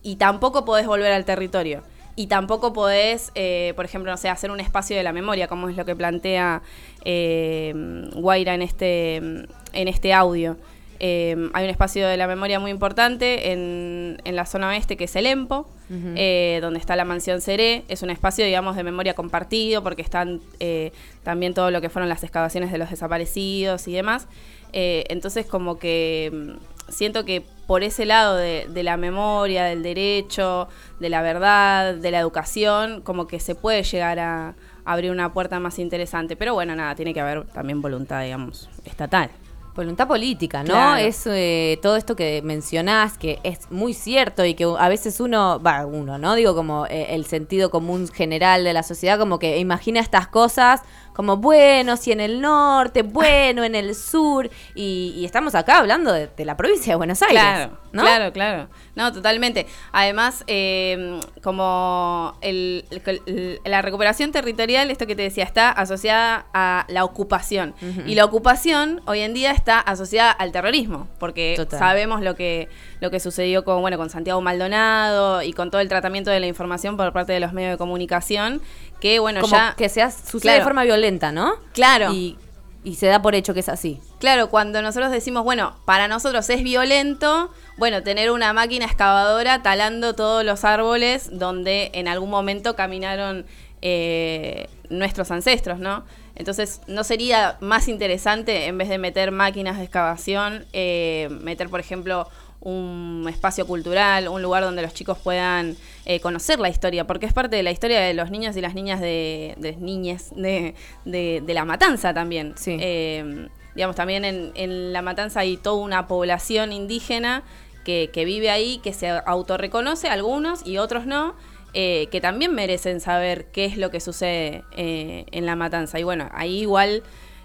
y 0.02 0.16
tampoco 0.16 0.64
podés 0.64 0.86
volver 0.86 1.12
al 1.12 1.24
territorio. 1.24 1.82
Y 2.16 2.28
tampoco 2.28 2.72
podés, 2.72 3.32
eh, 3.34 3.72
por 3.74 3.84
ejemplo, 3.84 4.12
no 4.12 4.16
sé, 4.16 4.28
hacer 4.28 4.52
un 4.52 4.60
espacio 4.60 4.96
de 4.96 5.02
la 5.02 5.12
memoria, 5.12 5.48
como 5.48 5.68
es 5.68 5.76
lo 5.76 5.84
que 5.84 5.96
plantea 5.96 6.62
eh, 7.04 7.74
Guaira 8.14 8.54
en 8.54 8.62
este, 8.62 9.16
en 9.16 9.88
este 9.88 10.12
audio. 10.12 10.56
Eh, 11.00 11.50
hay 11.52 11.64
un 11.64 11.70
espacio 11.70 12.06
de 12.06 12.16
la 12.16 12.26
memoria 12.26 12.60
muy 12.60 12.70
importante 12.70 13.52
en, 13.52 14.20
en 14.24 14.36
la 14.36 14.46
zona 14.46 14.68
oeste 14.68 14.96
que 14.96 15.04
es 15.04 15.16
el 15.16 15.26
EMPO, 15.26 15.68
eh, 16.16 16.58
donde 16.62 16.78
está 16.78 16.96
la 16.96 17.04
mansión 17.04 17.40
Seré. 17.40 17.84
Es 17.88 18.02
un 18.02 18.10
espacio, 18.10 18.44
digamos, 18.44 18.76
de 18.76 18.84
memoria 18.84 19.14
compartido 19.14 19.82
porque 19.82 20.02
están 20.02 20.40
eh, 20.60 20.92
también 21.22 21.54
todo 21.54 21.70
lo 21.70 21.80
que 21.80 21.88
fueron 21.88 22.08
las 22.08 22.22
excavaciones 22.22 22.72
de 22.72 22.78
los 22.78 22.90
desaparecidos 22.90 23.86
y 23.88 23.92
demás. 23.92 24.28
entonces, 24.72 25.46
como 25.46 25.78
que 25.78 26.30
mm, 26.32 26.92
siento 26.92 27.24
que 27.24 27.44
por 27.66 27.82
ese 27.82 28.04
lado 28.04 28.36
de, 28.36 28.82
la 28.82 28.96
memoria, 28.96 29.64
del 29.64 29.82
derecho, 29.82 30.68
de 31.00 31.08
la 31.08 31.22
verdad, 31.22 31.94
de 31.94 32.10
la 32.10 32.18
educación, 32.18 33.00
como 33.00 33.26
que 33.26 33.40
se 33.40 33.54
puede 33.54 33.82
llegar 33.82 34.18
a 34.18 34.54
abrir 34.84 35.10
una 35.10 35.32
puerta 35.32 35.60
más 35.60 35.78
interesante. 35.78 36.36
Pero 36.36 36.54
bueno, 36.54 36.76
nada, 36.76 36.94
tiene 36.94 37.14
que 37.14 37.20
haber 37.20 37.46
también 37.46 37.80
voluntad, 37.80 38.22
digamos, 38.22 38.68
estatal. 38.84 39.30
Voluntad 39.74 40.06
política, 40.06 40.62
¿no? 40.62 40.94
Es 40.94 41.26
eh, 41.26 41.80
todo 41.82 41.96
esto 41.96 42.14
que 42.14 42.42
mencionás, 42.44 43.18
que 43.18 43.40
es 43.42 43.70
muy 43.72 43.92
cierto 43.92 44.44
y 44.44 44.54
que 44.54 44.64
a 44.64 44.88
veces 44.88 45.18
uno, 45.18 45.60
va, 45.60 45.84
uno, 45.84 46.16
¿no? 46.16 46.36
Digo 46.36 46.54
como 46.54 46.86
eh, 46.86 47.08
el 47.10 47.26
sentido 47.26 47.70
común 47.70 48.06
general 48.06 48.62
de 48.62 48.72
la 48.72 48.84
sociedad, 48.84 49.18
como 49.18 49.40
que 49.40 49.58
imagina 49.58 49.98
estas 49.98 50.28
cosas 50.28 50.82
como 51.14 51.38
bueno, 51.38 51.96
si 51.96 52.12
en 52.12 52.20
el 52.20 52.40
norte, 52.42 53.02
bueno, 53.02 53.64
en 53.64 53.74
el 53.74 53.94
sur, 53.94 54.50
y, 54.74 55.14
y 55.16 55.24
estamos 55.24 55.54
acá 55.54 55.78
hablando 55.78 56.12
de, 56.12 56.26
de 56.36 56.44
la 56.44 56.56
provincia 56.56 56.92
de 56.92 56.96
Buenos 56.96 57.22
Aires. 57.22 57.40
Claro, 57.40 57.78
¿no? 57.92 58.02
claro, 58.02 58.32
claro. 58.32 58.68
No, 58.96 59.12
totalmente. 59.12 59.66
Además, 59.92 60.44
eh, 60.46 61.18
como 61.42 62.36
el- 62.40 62.84
el- 63.26 63.60
la 63.64 63.80
recuperación 63.82 64.32
territorial, 64.32 64.90
esto 64.90 65.06
que 65.06 65.14
te 65.16 65.22
decía, 65.22 65.44
está 65.44 65.70
asociada 65.70 66.46
a 66.52 66.84
la 66.88 67.04
ocupación. 67.04 67.74
Y 68.06 68.14
la 68.14 68.24
ocupación 68.24 69.00
hoy 69.06 69.20
en 69.20 69.34
día 69.34 69.52
está 69.52 69.78
asociada 69.80 70.30
al 70.32 70.52
terrorismo, 70.52 71.08
porque 71.18 71.54
Total. 71.56 71.78
sabemos 71.78 72.20
lo 72.22 72.34
que, 72.34 72.68
lo 73.04 73.10
que 73.10 73.20
sucedió 73.20 73.64
con, 73.64 73.82
bueno, 73.82 73.98
con 73.98 74.08
Santiago 74.08 74.40
Maldonado 74.40 75.42
y 75.42 75.52
con 75.52 75.70
todo 75.70 75.82
el 75.82 75.88
tratamiento 75.88 76.30
de 76.30 76.40
la 76.40 76.46
información 76.46 76.96
por 76.96 77.12
parte 77.12 77.32
de 77.34 77.40
los 77.40 77.52
medios 77.52 77.72
de 77.72 77.76
comunicación, 77.76 78.62
que 78.98 79.18
bueno, 79.18 79.42
como 79.42 79.54
ya... 79.54 79.74
que 79.76 79.90
sea, 79.90 80.10
sucede 80.10 80.40
Claro. 80.40 80.58
de 80.60 80.64
forma 80.64 80.84
violenta, 80.84 81.30
¿no? 81.30 81.56
Claro. 81.74 82.12
Y, 82.14 82.38
y 82.82 82.94
se 82.94 83.06
da 83.06 83.20
por 83.20 83.34
hecho 83.34 83.52
que 83.52 83.60
es 83.60 83.68
así. 83.68 84.00
Claro, 84.20 84.48
cuando 84.48 84.80
nosotros 84.80 85.12
decimos, 85.12 85.44
bueno, 85.44 85.76
para 85.84 86.08
nosotros 86.08 86.48
es 86.48 86.62
violento, 86.62 87.50
bueno, 87.76 88.02
tener 88.02 88.30
una 88.30 88.54
máquina 88.54 88.86
excavadora 88.86 89.62
talando 89.62 90.14
todos 90.14 90.42
los 90.42 90.64
árboles 90.64 91.28
donde 91.30 91.90
en 91.92 92.08
algún 92.08 92.30
momento 92.30 92.74
caminaron 92.74 93.44
eh, 93.82 94.68
nuestros 94.88 95.30
ancestros, 95.30 95.78
¿no? 95.78 96.04
Entonces, 96.36 96.80
¿no 96.88 97.04
sería 97.04 97.58
más 97.60 97.86
interesante, 97.86 98.66
en 98.66 98.76
vez 98.76 98.88
de 98.88 98.98
meter 98.98 99.30
máquinas 99.30 99.76
de 99.76 99.84
excavación, 99.84 100.64
eh, 100.72 101.28
meter, 101.42 101.68
por 101.68 101.78
ejemplo, 101.78 102.28
un 102.64 103.24
espacio 103.28 103.66
cultural, 103.66 104.26
un 104.28 104.42
lugar 104.42 104.62
donde 104.64 104.82
los 104.82 104.92
chicos 104.94 105.18
puedan 105.18 105.76
eh, 106.06 106.18
conocer 106.20 106.58
la 106.58 106.68
historia, 106.68 107.06
porque 107.06 107.26
es 107.26 107.32
parte 107.32 107.54
de 107.56 107.62
la 107.62 107.70
historia 107.70 108.00
de 108.00 108.14
los 108.14 108.30
niños 108.30 108.56
y 108.56 108.60
las 108.60 108.74
niñas 108.74 109.00
de, 109.00 109.54
de 109.58 109.76
niñes 109.76 110.32
de, 110.34 110.74
de- 111.04 111.42
de 111.46 111.54
la 111.54 111.64
matanza 111.64 112.12
también. 112.12 112.54
Sí. 112.56 112.76
Eh, 112.80 113.48
digamos, 113.74 113.96
también 113.96 114.24
en, 114.24 114.52
en 114.54 114.92
La 114.92 115.02
Matanza 115.02 115.40
hay 115.40 115.56
toda 115.56 115.82
una 115.82 116.06
población 116.06 116.72
indígena 116.72 117.42
que, 117.84 118.08
que 118.12 118.24
vive 118.24 118.48
ahí, 118.50 118.78
que 118.84 118.92
se 118.92 119.08
autorreconoce, 119.10 120.08
algunos 120.08 120.64
y 120.64 120.78
otros 120.78 121.06
no, 121.06 121.34
eh, 121.74 122.06
que 122.12 122.20
también 122.20 122.54
merecen 122.54 123.00
saber 123.00 123.46
qué 123.52 123.64
es 123.64 123.76
lo 123.76 123.90
que 123.90 123.98
sucede 123.98 124.62
eh, 124.76 125.26
en 125.32 125.44
La 125.44 125.56
Matanza. 125.56 125.98
Y 125.98 126.04
bueno, 126.04 126.28
ahí 126.32 126.60
igual 126.60 127.02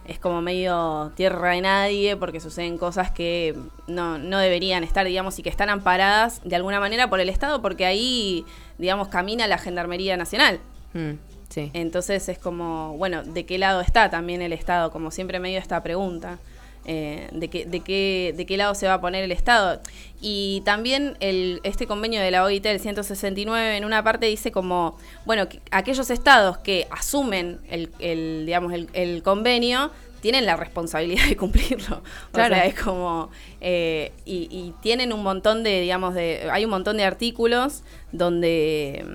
es 0.09 0.17
como 0.17 0.41
medio 0.41 1.11
tierra 1.15 1.51
de 1.51 1.61
nadie 1.61 2.17
porque 2.17 2.39
suceden 2.39 2.79
cosas 2.79 3.11
que 3.11 3.55
no, 3.87 4.17
no 4.17 4.39
deberían 4.39 4.83
estar, 4.83 5.05
digamos, 5.05 5.37
y 5.37 5.43
que 5.43 5.49
están 5.49 5.69
amparadas 5.69 6.41
de 6.43 6.55
alguna 6.55 6.79
manera 6.79 7.11
por 7.11 7.19
el 7.19 7.29
Estado, 7.29 7.61
porque 7.61 7.85
ahí, 7.85 8.43
digamos, 8.79 9.09
camina 9.09 9.45
la 9.45 9.59
Gendarmería 9.59 10.17
Nacional. 10.17 10.59
Mm, 10.93 11.11
sí. 11.49 11.69
Entonces 11.73 12.27
es 12.27 12.39
como, 12.39 12.97
bueno, 12.97 13.23
¿de 13.23 13.45
qué 13.45 13.59
lado 13.59 13.81
está 13.81 14.09
también 14.09 14.41
el 14.41 14.51
Estado? 14.51 14.89
Como 14.91 15.11
siempre 15.11 15.39
medio 15.39 15.59
esta 15.59 15.83
pregunta. 15.83 16.39
Eh, 16.91 17.29
de, 17.31 17.49
qué, 17.49 17.65
de, 17.65 17.81
qué, 17.81 18.33
¿De 18.35 18.47
qué 18.47 18.57
lado 18.57 18.73
se 18.73 18.87
va 18.87 18.95
a 18.95 19.01
poner 19.01 19.23
el 19.23 19.31
Estado? 19.31 19.79
Y 20.21 20.63
también 20.65 21.17
el, 21.19 21.61
este 21.63 21.85
convenio 21.85 22.19
de 22.19 22.31
la 22.31 22.43
OIT, 22.43 22.65
el 22.65 22.79
169, 22.79 23.77
en 23.77 23.85
una 23.85 24.03
parte 24.03 24.25
dice 24.25 24.51
como, 24.51 24.97
bueno, 25.23 25.47
que 25.47 25.61
aquellos 25.69 26.09
estados 26.09 26.57
que 26.57 26.87
asumen 26.89 27.59
el, 27.69 27.91
el, 27.99 28.47
digamos, 28.47 28.73
el, 28.73 28.89
el 28.93 29.21
convenio 29.21 29.91
tienen 30.21 30.47
la 30.47 30.55
responsabilidad 30.55 31.27
de 31.27 31.37
cumplirlo. 31.37 32.01
Claro. 32.31 32.55
O 32.55 32.57
sea, 32.57 32.65
es 32.65 32.73
como. 32.73 33.29
eh, 33.61 34.11
y, 34.25 34.47
y 34.49 34.73
tienen 34.81 35.13
un 35.13 35.21
montón 35.21 35.61
de, 35.63 35.81
digamos, 35.81 36.15
de. 36.15 36.49
Hay 36.51 36.65
un 36.65 36.71
montón 36.71 36.97
de 36.97 37.03
artículos 37.03 37.83
donde, 38.11 39.05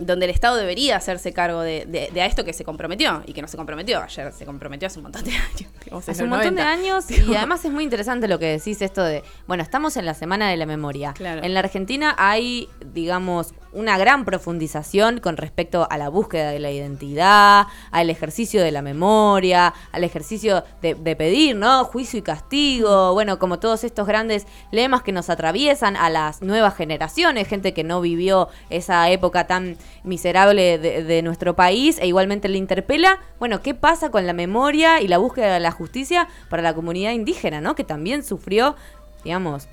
donde 0.00 0.24
el 0.24 0.30
Estado 0.30 0.56
debería 0.56 0.96
hacerse 0.96 1.32
cargo 1.32 1.60
de, 1.60 1.84
de- 1.86 2.10
de 2.12 2.22
a 2.22 2.26
esto 2.26 2.44
que 2.44 2.52
se 2.52 2.64
comprometió 2.64 3.22
y 3.26 3.32
que 3.32 3.42
no 3.42 3.48
se 3.48 3.56
comprometió. 3.56 4.02
Ayer 4.02 4.32
se 4.32 4.44
comprometió 4.46 4.86
hace 4.88 4.98
un 4.98 5.04
montón 5.04 5.22
de 5.24 5.30
años. 5.36 5.72
digamos, 5.84 6.08
Hace 6.08 6.24
un 6.24 6.30
montón 6.30 6.54
de 6.56 6.62
90. 6.62 6.70
años 6.72 7.10
y 7.10 7.34
además 7.34 7.64
es 7.64 7.70
muy 7.70 7.84
interesante 7.84 8.26
lo 8.26 8.38
que 8.38 8.46
decís 8.46 8.82
esto 8.82 9.02
de, 9.04 9.22
bueno, 9.46 9.62
estamos 9.62 9.96
en 9.96 10.06
la 10.06 10.14
Semana 10.14 10.50
de 10.50 10.56
la 10.56 10.66
Memoria. 10.66 11.12
Claro. 11.12 11.42
En 11.44 11.54
la 11.54 11.60
Argentina 11.60 12.14
hay, 12.18 12.68
digamos, 12.92 13.54
una 13.72 13.96
gran 13.98 14.24
profundización 14.24 15.20
con 15.20 15.36
respecto 15.36 15.86
a 15.90 15.96
la 15.96 16.08
búsqueda 16.08 16.50
de 16.50 16.58
la 16.58 16.72
identidad, 16.72 17.66
al 17.92 18.10
ejercicio 18.10 18.62
de 18.62 18.72
la 18.72 18.82
memoria, 18.82 19.72
al 19.92 20.02
ejercicio 20.02 20.64
de, 20.82 20.94
de 20.94 21.14
pedir, 21.14 21.54
¿no? 21.54 21.84
Juicio 21.84 22.18
y 22.18 22.22
castigo, 22.22 23.12
bueno, 23.12 23.38
como 23.38 23.60
todos 23.60 23.84
estos 23.84 24.06
grandes 24.08 24.46
lemas 24.72 25.02
que 25.02 25.12
nos 25.12 25.30
atraviesan 25.30 25.96
a 25.96 26.10
las 26.10 26.42
nuevas 26.42 26.74
generaciones, 26.76 27.46
gente 27.46 27.72
que 27.72 27.84
no 27.84 28.00
vivió 28.00 28.48
esa 28.70 29.08
época 29.10 29.46
tan 29.46 29.76
miserable 30.04 30.78
de, 30.78 31.04
de 31.04 31.22
nuestro 31.22 31.54
país 31.56 31.98
e 32.00 32.06
igualmente 32.06 32.48
le 32.48 32.58
interpela, 32.58 33.20
bueno, 33.38 33.62
¿qué 33.62 33.74
pasa 33.74 34.10
con 34.10 34.26
la 34.26 34.32
memoria 34.32 35.00
y 35.00 35.08
la 35.08 35.18
búsqueda 35.18 35.54
de 35.54 35.60
la 35.60 35.70
justicia 35.70 36.28
para 36.48 36.62
la 36.62 36.74
comunidad 36.74 37.12
indígena, 37.12 37.60
¿no? 37.60 37.74
Que 37.74 37.84
también 37.84 38.22
sufrió, 38.24 38.76
digamos, 39.24 39.68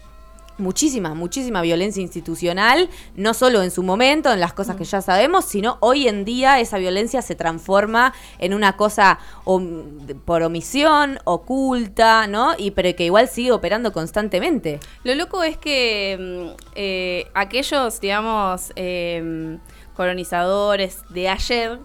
muchísima, 0.59 1.13
muchísima 1.13 1.61
violencia 1.61 2.01
institucional, 2.01 2.89
no 3.15 3.35
solo 3.35 3.61
en 3.61 3.69
su 3.69 3.83
momento, 3.83 4.33
en 4.33 4.39
las 4.39 4.53
cosas 4.53 4.75
que 4.75 4.85
ya 4.85 5.01
sabemos, 5.03 5.45
sino 5.45 5.77
hoy 5.81 6.07
en 6.07 6.25
día 6.25 6.59
esa 6.59 6.79
violencia 6.79 7.21
se 7.21 7.35
transforma 7.35 8.11
en 8.39 8.55
una 8.55 8.75
cosa 8.75 9.19
om- 9.43 9.99
por 10.25 10.41
omisión, 10.41 11.19
oculta, 11.25 12.25
¿no? 12.25 12.55
Y 12.57 12.71
pero 12.71 12.95
que 12.95 13.05
igual 13.05 13.27
sigue 13.27 13.51
operando 13.51 13.93
constantemente. 13.93 14.79
Lo 15.03 15.13
loco 15.13 15.43
es 15.43 15.57
que 15.57 16.17
mm, 16.19 16.55
eh, 16.73 17.27
aquellos, 17.35 18.01
digamos, 18.01 18.71
eh, 18.75 19.59
colonizadores 19.97 21.01
de 21.09 21.27
ayer 21.27 21.79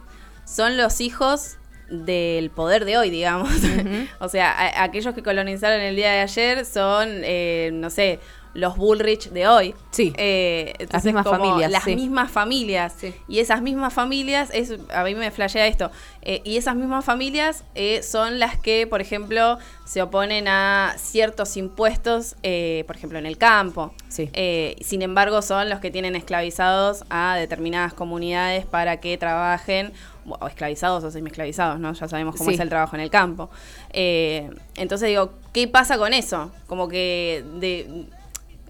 son 0.44 0.76
los 0.76 1.00
hijos 1.00 1.56
del 1.88 2.50
poder 2.50 2.84
de 2.84 2.96
hoy, 2.98 3.10
digamos. 3.10 3.50
o 4.20 4.28
sea, 4.28 4.52
a- 4.52 4.84
aquellos 4.84 5.14
que 5.14 5.22
colonizaron 5.22 5.80
el 5.80 5.96
día 5.96 6.12
de 6.12 6.20
ayer 6.20 6.64
son, 6.64 7.08
eh, 7.24 7.70
no 7.72 7.90
sé, 7.90 8.20
los 8.54 8.76
Bullrich 8.76 9.30
de 9.30 9.48
hoy. 9.48 9.74
Sí. 9.90 10.12
Eh, 10.16 10.74
entonces, 10.78 11.04
mismas 11.06 11.24
como 11.26 11.38
familias, 11.38 11.70
Las 11.70 11.84
sí. 11.84 11.94
mismas 11.96 12.30
familias. 12.30 12.94
Sí. 12.98 13.14
Y 13.28 13.38
esas 13.38 13.62
mismas 13.62 13.92
familias, 13.94 14.50
es, 14.52 14.74
a 14.94 15.04
mí 15.04 15.14
me 15.14 15.30
flashea 15.30 15.66
esto, 15.66 15.90
eh, 16.22 16.42
y 16.44 16.56
esas 16.56 16.76
mismas 16.76 17.04
familias 17.04 17.64
eh, 17.74 18.02
son 18.02 18.38
las 18.38 18.58
que, 18.58 18.86
por 18.86 19.00
ejemplo, 19.00 19.58
se 19.84 20.02
oponen 20.02 20.48
a 20.48 20.94
ciertos 20.98 21.56
impuestos, 21.56 22.36
eh, 22.42 22.84
por 22.86 22.96
ejemplo, 22.96 23.18
en 23.18 23.26
el 23.26 23.38
campo. 23.38 23.94
Sí. 24.08 24.30
Eh, 24.32 24.76
sin 24.82 25.02
embargo, 25.02 25.42
son 25.42 25.68
los 25.68 25.80
que 25.80 25.90
tienen 25.90 26.14
esclavizados 26.16 27.04
a 27.10 27.36
determinadas 27.36 27.92
comunidades 27.94 28.66
para 28.66 28.98
que 29.00 29.16
trabajen, 29.18 29.92
o 30.28 30.46
esclavizados 30.46 31.02
o 31.02 31.10
semi-esclavizados, 31.10 31.80
¿no? 31.80 31.92
Ya 31.94 32.06
sabemos 32.06 32.36
cómo 32.36 32.50
Sí. 32.50 32.54
es 32.54 32.60
el 32.60 32.68
trabajo 32.68 32.94
en 32.94 33.02
el 33.02 33.10
campo. 33.10 33.50
Eh, 33.92 34.48
entonces 34.76 35.08
digo, 35.08 35.32
¿qué 35.52 35.66
pasa 35.66 35.98
con 35.98 36.12
eso? 36.14 36.52
Como 36.68 36.88
que 36.88 37.44
de, 37.56 38.06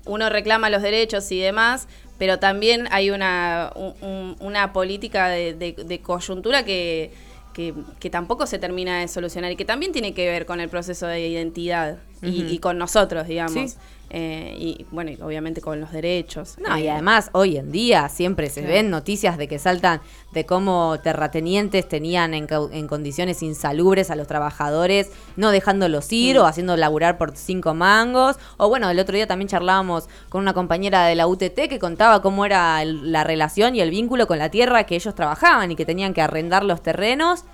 uno 0.07 0.29
reclama 0.29 0.71
los 0.71 0.83
derechos 0.83 1.31
y 1.33 1.39
demás, 1.41 1.89
pero 2.19 2.39
también 2.39 2.89
hay 2.91 3.11
una, 3.11 3.73
un- 3.75 3.95
un- 4.01 4.37
una 4.41 4.73
política 4.73 5.29
de, 5.29 5.55
de- 5.55 5.73
de 5.85 6.01
coyuntura 6.01 6.65
que, 6.65 7.11
que, 7.53 7.75
que 8.01 8.11
tampoco 8.11 8.47
se 8.47 8.59
termina 8.59 9.01
de 9.01 9.09
solucionar 9.09 9.53
y 9.53 9.57
que 9.57 9.65
también 9.65 9.93
tiene 9.93 10.15
que 10.15 10.27
ver 10.29 10.47
con 10.47 10.61
el 10.61 10.69
proceso 10.69 11.07
de 11.07 11.27
identidad 11.29 11.99
y, 12.23 12.43
y 12.45 12.59
con 12.59 12.79
nosotros, 12.79 13.27
digamos. 13.27 13.73
Sí. 13.73 13.77
Eh, 14.15 14.55
y 14.59 14.87
bueno, 14.91 15.11
y 15.11 15.19
obviamente 15.23 15.63
con 15.63 15.81
los 15.81 15.91
derechos. 15.91 16.57
No, 16.59 16.77
y 16.77 16.83
Eh, 16.83 16.91
además 16.91 17.31
hoy 17.33 17.57
en 17.57 17.73
día 17.73 18.11
siempre 18.11 18.51
se 18.51 18.61
Sí. 18.61 18.67
ven 18.67 18.91
noticias 18.91 19.39
de 19.39 19.49
que 19.49 19.59
saltan 19.59 20.03
de 20.33 20.45
cómo 20.45 20.99
terratenientes 21.03 21.89
tenían 21.89 22.35
en, 22.35 22.47
condiciones 22.89 23.43
insalubres 23.43 24.11
a 24.11 24.15
los 24.17 24.27
trabajadores, 24.27 25.11
no 25.37 25.51
dejándolos 25.51 26.13
ir 26.13 26.39
o 26.39 26.45
haciendo 26.45 26.77
laburar 26.77 27.17
por 27.17 27.35
cinco 27.37 27.73
mangos. 27.73 28.37
O 28.59 28.69
bueno, 28.69 28.91
el 28.91 28.99
otro 28.99 29.15
día 29.17 29.27
también 29.27 29.49
charlábamos 29.49 30.09
con 30.29 30.43
una 30.43 30.53
compañera 30.53 31.07
de 31.07 31.15
la 31.15 31.27
UTT 31.27 31.69
que 31.69 31.79
contaba 31.79 32.21
cómo 32.21 32.45
era 32.45 32.83
el- 32.83 33.13
la 33.13 33.25
relación 33.25 33.75
y 33.77 33.81
el 33.81 33.89
vínculo 33.91 34.27
con 34.27 34.39
la 34.39 34.51
tierra 34.51 34.85
que 34.85 34.95
ellos 34.95 35.15
trabajaban 35.15 35.71
y 35.73 35.77
que 35.77 35.87
tenían 35.87 36.13
que 36.13 36.21
arrendar 36.21 36.65
los 36.65 36.83
terrenos. 36.83 37.45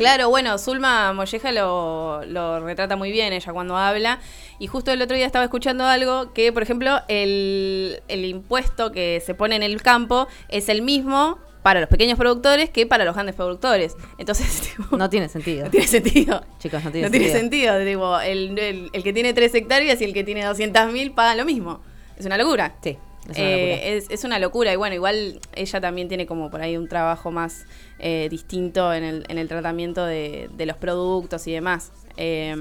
Claro, 0.00 0.30
bueno, 0.30 0.56
Zulma 0.56 1.12
Molleja 1.12 1.52
lo, 1.52 2.24
lo 2.24 2.58
retrata 2.60 2.96
muy 2.96 3.12
bien 3.12 3.34
ella 3.34 3.52
cuando 3.52 3.76
habla. 3.76 4.18
Y 4.58 4.66
justo 4.66 4.90
el 4.92 5.02
otro 5.02 5.14
día 5.14 5.26
estaba 5.26 5.44
escuchando 5.44 5.84
algo 5.84 6.32
que, 6.32 6.54
por 6.54 6.62
ejemplo, 6.62 7.02
el, 7.08 8.00
el 8.08 8.24
impuesto 8.24 8.92
que 8.92 9.22
se 9.22 9.34
pone 9.34 9.56
en 9.56 9.62
el 9.62 9.82
campo 9.82 10.26
es 10.48 10.70
el 10.70 10.80
mismo 10.80 11.38
para 11.62 11.80
los 11.80 11.90
pequeños 11.90 12.16
productores 12.16 12.70
que 12.70 12.86
para 12.86 13.04
los 13.04 13.12
grandes 13.12 13.34
productores. 13.34 13.94
Entonces, 14.16 14.72
tipo, 14.76 14.96
No 14.96 15.10
tiene 15.10 15.28
sentido. 15.28 15.64
no 15.66 15.70
tiene 15.70 15.86
sentido. 15.86 16.46
Chicos, 16.58 16.82
no 16.82 16.90
tiene 16.90 17.06
no 17.06 17.10
tiene 17.10 17.30
sentido. 17.30 17.74
sentido. 17.74 17.92
Tipo, 17.92 18.20
el, 18.20 18.58
el- 18.58 18.90
el 18.94 19.02
que 19.02 19.12
tiene 19.12 19.34
3 19.34 19.54
hectáreas 19.54 20.00
y 20.00 20.04
el 20.06 20.14
que 20.14 20.24
tiene 20.24 20.46
200.000 20.46 21.14
pagan 21.14 21.36
lo 21.36 21.44
mismo. 21.44 21.82
Es 22.16 22.24
una 22.24 22.38
locura. 22.38 22.74
Sí, 22.82 22.96
es 23.32 23.38
una 23.38 23.48
Eh, 23.48 23.70
locura. 23.70 23.88
es, 23.88 24.10
es 24.10 24.24
una 24.24 24.38
locura 24.38 24.72
y 24.72 24.76
bueno, 24.76 24.94
igual 24.94 25.40
ella 25.54 25.80
también 25.80 26.08
tiene 26.08 26.26
como 26.26 26.50
por 26.50 26.60
ahí 26.62 26.76
un 26.76 26.88
trabajo 26.88 27.30
más 27.30 27.64
eh, 27.98 28.28
distinto 28.30 28.92
en 28.92 29.04
el, 29.04 29.24
en 29.28 29.38
el 29.38 29.48
tratamiento 29.48 30.04
de, 30.04 30.48
de 30.56 30.66
los 30.66 30.76
productos 30.76 31.46
y 31.46 31.52
demás. 31.52 31.92
Eh, 32.16 32.54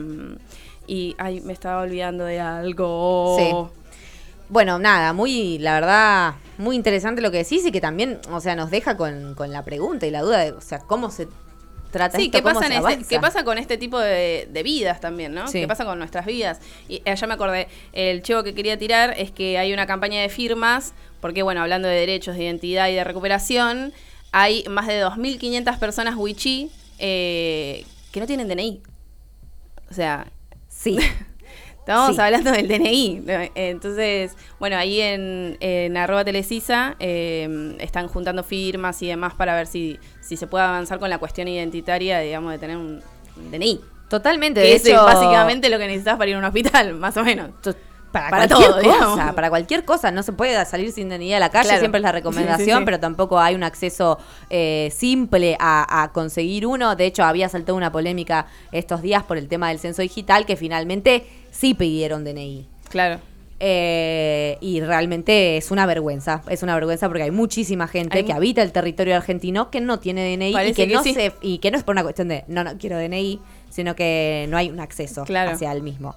y, 0.88 1.16
ay, 1.20 1.42
me 1.42 1.54
estaba 1.54 1.82
olvidando 1.84 2.24
de 2.26 2.40
algo. 2.40 3.36
Sí. 3.38 3.78
Bueno, 4.50 4.80
nada, 4.80 5.14
muy, 5.14 5.60
la 5.60 5.76
verdad, 5.76 6.34
muy 6.58 6.76
interesante 6.76 7.22
lo 7.22 7.30
que 7.30 7.38
decís 7.38 7.64
y 7.66 7.72
que 7.72 7.80
también, 7.82 8.20
o 8.32 8.42
sea, 8.42 8.56
nos 8.56 8.72
deja 8.72 8.98
con, 8.98 9.36
con 9.36 9.52
la 9.52 9.64
pregunta 9.64 10.08
y 10.08 10.12
la 10.12 10.22
duda 10.24 10.40
de, 10.40 10.52
o 10.54 10.62
sea, 10.62 10.80
cómo 10.80 11.12
se 11.12 11.28
trata 11.92 12.18
Sí, 12.18 12.26
esto? 12.26 12.38
¿qué 12.38 12.44
¿Cómo 12.44 12.60
pasa, 12.60 12.74
en 12.74 12.86
este- 13.00 13.08
qué 13.16 13.20
pasa 13.20 13.44
con 13.44 13.58
este 13.58 13.78
tipo 13.78 14.00
de, 14.00 14.48
de 14.52 14.64
vidas 14.64 15.00
también, 15.00 15.34
no? 15.34 15.48
Sí. 15.48 15.62
¿Qué 15.62 15.68
pasa 15.68 15.86
con 15.86 15.98
nuestras 16.00 16.26
vidas? 16.26 16.60
Y 16.88 17.02
allá 17.10 17.28
me 17.28 17.34
acordé, 17.34 17.68
el 17.94 18.22
chivo 18.22 18.44
que 18.44 18.54
quería 18.54 18.78
tirar 18.78 19.14
es 19.18 19.32
que 19.32 19.58
hay 19.58 19.74
una 19.74 19.86
campaña 19.88 20.22
de 20.22 20.30
firmas, 20.30 20.94
porque 21.22 21.42
bueno, 21.44 21.62
hablando 21.62 21.88
de 21.88 21.96
derechos, 21.96 22.36
de 22.36 22.44
identidad 22.44 22.88
y 22.90 22.96
de 22.96 23.04
recuperación, 23.04 23.94
hay 24.32 24.64
más 24.70 24.88
de 24.88 25.04
2.500 25.04 25.80
personas 25.80 26.16
wichí 26.16 26.70
eh, 27.00 27.86
que 28.12 28.20
no 28.20 28.28
tienen 28.28 28.48
DNI. 28.48 28.82
O 29.90 29.94
sea, 29.94 30.28
Sí. 30.68 30.98
Estamos 31.90 32.16
Sí. 32.16 32.22
hablando 32.22 32.52
del 32.52 32.68
DNI. 32.68 33.24
Entonces, 33.56 34.36
bueno, 34.60 34.78
ahí 34.78 35.02
en, 35.02 35.58
en 35.60 35.98
arroba 35.98 36.24
telecisa 36.24 36.96
eh, 37.00 37.76
están 37.80 38.08
juntando 38.08 38.44
firmas 38.44 39.02
y 39.02 39.08
demás 39.08 39.34
para 39.34 39.56
ver 39.56 39.68
si, 39.68 40.00
si 40.22 40.38
se 40.38 40.46
puede 40.48 40.64
avanzar 40.66 41.00
con 41.00 41.10
la 41.10 41.18
cuestión 41.18 41.48
identitaria, 41.48 42.20
digamos, 42.20 42.52
de 42.52 42.60
tener 42.60 42.78
un 42.78 43.02
DNI. 43.52 43.82
Totalmente. 44.08 44.62
Que 44.62 44.68
De 44.68 44.76
eso 44.76 44.88
hecho, 44.90 45.08
es 45.08 45.14
básicamente 45.16 45.70
lo 45.70 45.78
que 45.78 45.88
necesitas 45.88 46.18
para 46.18 46.30
ir 46.30 46.36
a 46.36 46.40
un 46.40 46.46
hospital, 46.46 46.94
más 46.96 47.16
o 47.18 47.24
menos. 47.24 47.50
para, 48.12 48.30
para 48.32 48.48
cualquier 48.48 48.70
todo, 48.72 48.82
cosa, 48.82 48.92
digamos. 48.92 49.34
para 49.36 49.50
cualquier 49.50 49.86
cosa, 49.86 50.10
no 50.12 50.24
se 50.24 50.34
puede 50.34 50.66
salir 50.66 50.92
sin 50.92 51.10
DNI 51.10 51.36
a 51.36 51.40
la 51.40 51.50
calle, 51.52 51.66
Claro. 51.70 51.80
siempre 51.80 52.00
es 52.00 52.04
la 52.04 52.12
recomendación, 52.20 52.66
Sí, 52.78 52.82
sí. 52.82 52.86
pero 52.86 53.00
tampoco 53.00 53.40
hay 53.40 53.54
un 53.54 53.62
acceso 53.64 54.18
eh, 54.50 54.90
simple 54.96 55.56
a, 55.60 56.04
a 56.04 56.12
conseguir 56.12 56.66
uno. 56.66 56.96
De 56.96 57.06
hecho, 57.06 57.24
había 57.24 57.50
saltado 57.50 57.76
una 57.78 57.92
polémica 57.92 58.48
estos 58.72 59.04
días 59.04 59.24
por 59.24 59.38
el 59.38 59.48
tema 59.48 59.70
del 59.70 59.78
censo 59.78 60.02
digital, 60.02 60.46
que 60.48 60.56
finalmente 60.56 61.28
sí 61.52 61.74
pidieron 61.74 62.24
DNI. 62.24 62.68
Claro. 62.90 63.20
Eh, 63.62 64.58
y 64.62 64.80
realmente 64.80 65.58
es 65.58 65.70
una 65.70 65.86
vergüenza, 65.86 66.42
es 66.50 66.64
una 66.64 66.76
vergüenza 66.76 67.08
porque 67.10 67.24
hay 67.24 67.32
muchísima 67.32 67.90
gente 67.90 68.20
Hay 68.20 68.24
que 68.24 68.32
mu- 68.32 68.38
habita 68.38 68.62
el 68.62 68.72
territorio 68.72 69.18
argentino 69.18 69.70
que 69.70 69.82
no 69.82 70.00
tiene 70.00 70.24
DNI 70.38 70.56
y 70.70 70.74
que, 70.74 70.88
que 70.88 70.94
no 70.94 71.04
sí. 71.04 71.14
se 71.14 71.34
y 71.42 71.58
que 71.58 71.70
no 71.70 71.78
es 71.78 71.84
por 71.84 71.94
una 71.94 72.04
cuestión 72.04 72.30
de 72.30 72.46
no 72.48 72.64
no 72.64 72.78
quiero 72.78 72.98
DNI, 72.98 73.42
sino 73.70 73.96
que 73.98 74.46
no 74.50 74.56
hay 74.56 74.70
un 74.70 74.80
acceso 74.80 75.26
Claro. 75.26 75.52
hacia 75.52 75.74
el 75.74 75.84
mismo. 75.84 76.16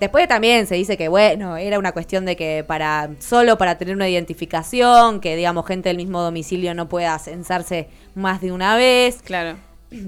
Después 0.00 0.28
también 0.28 0.66
se 0.66 0.74
dice 0.76 0.96
que 0.96 1.08
bueno, 1.08 1.58
era 1.58 1.78
una 1.78 1.92
cuestión 1.92 2.24
de 2.24 2.36
que 2.36 2.64
para 2.66 3.10
solo 3.18 3.58
para 3.58 3.76
tener 3.76 3.94
una 3.94 4.08
identificación, 4.08 5.20
que 5.20 5.36
digamos 5.36 5.66
gente 5.66 5.90
del 5.90 5.98
mismo 5.98 6.22
domicilio 6.22 6.74
no 6.74 6.88
pueda 6.88 7.18
censarse 7.18 7.88
más 8.14 8.40
de 8.40 8.52
una 8.52 8.76
vez, 8.76 9.20
Claro. 9.22 9.58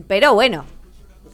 pero 0.07 0.33
bueno, 0.35 0.65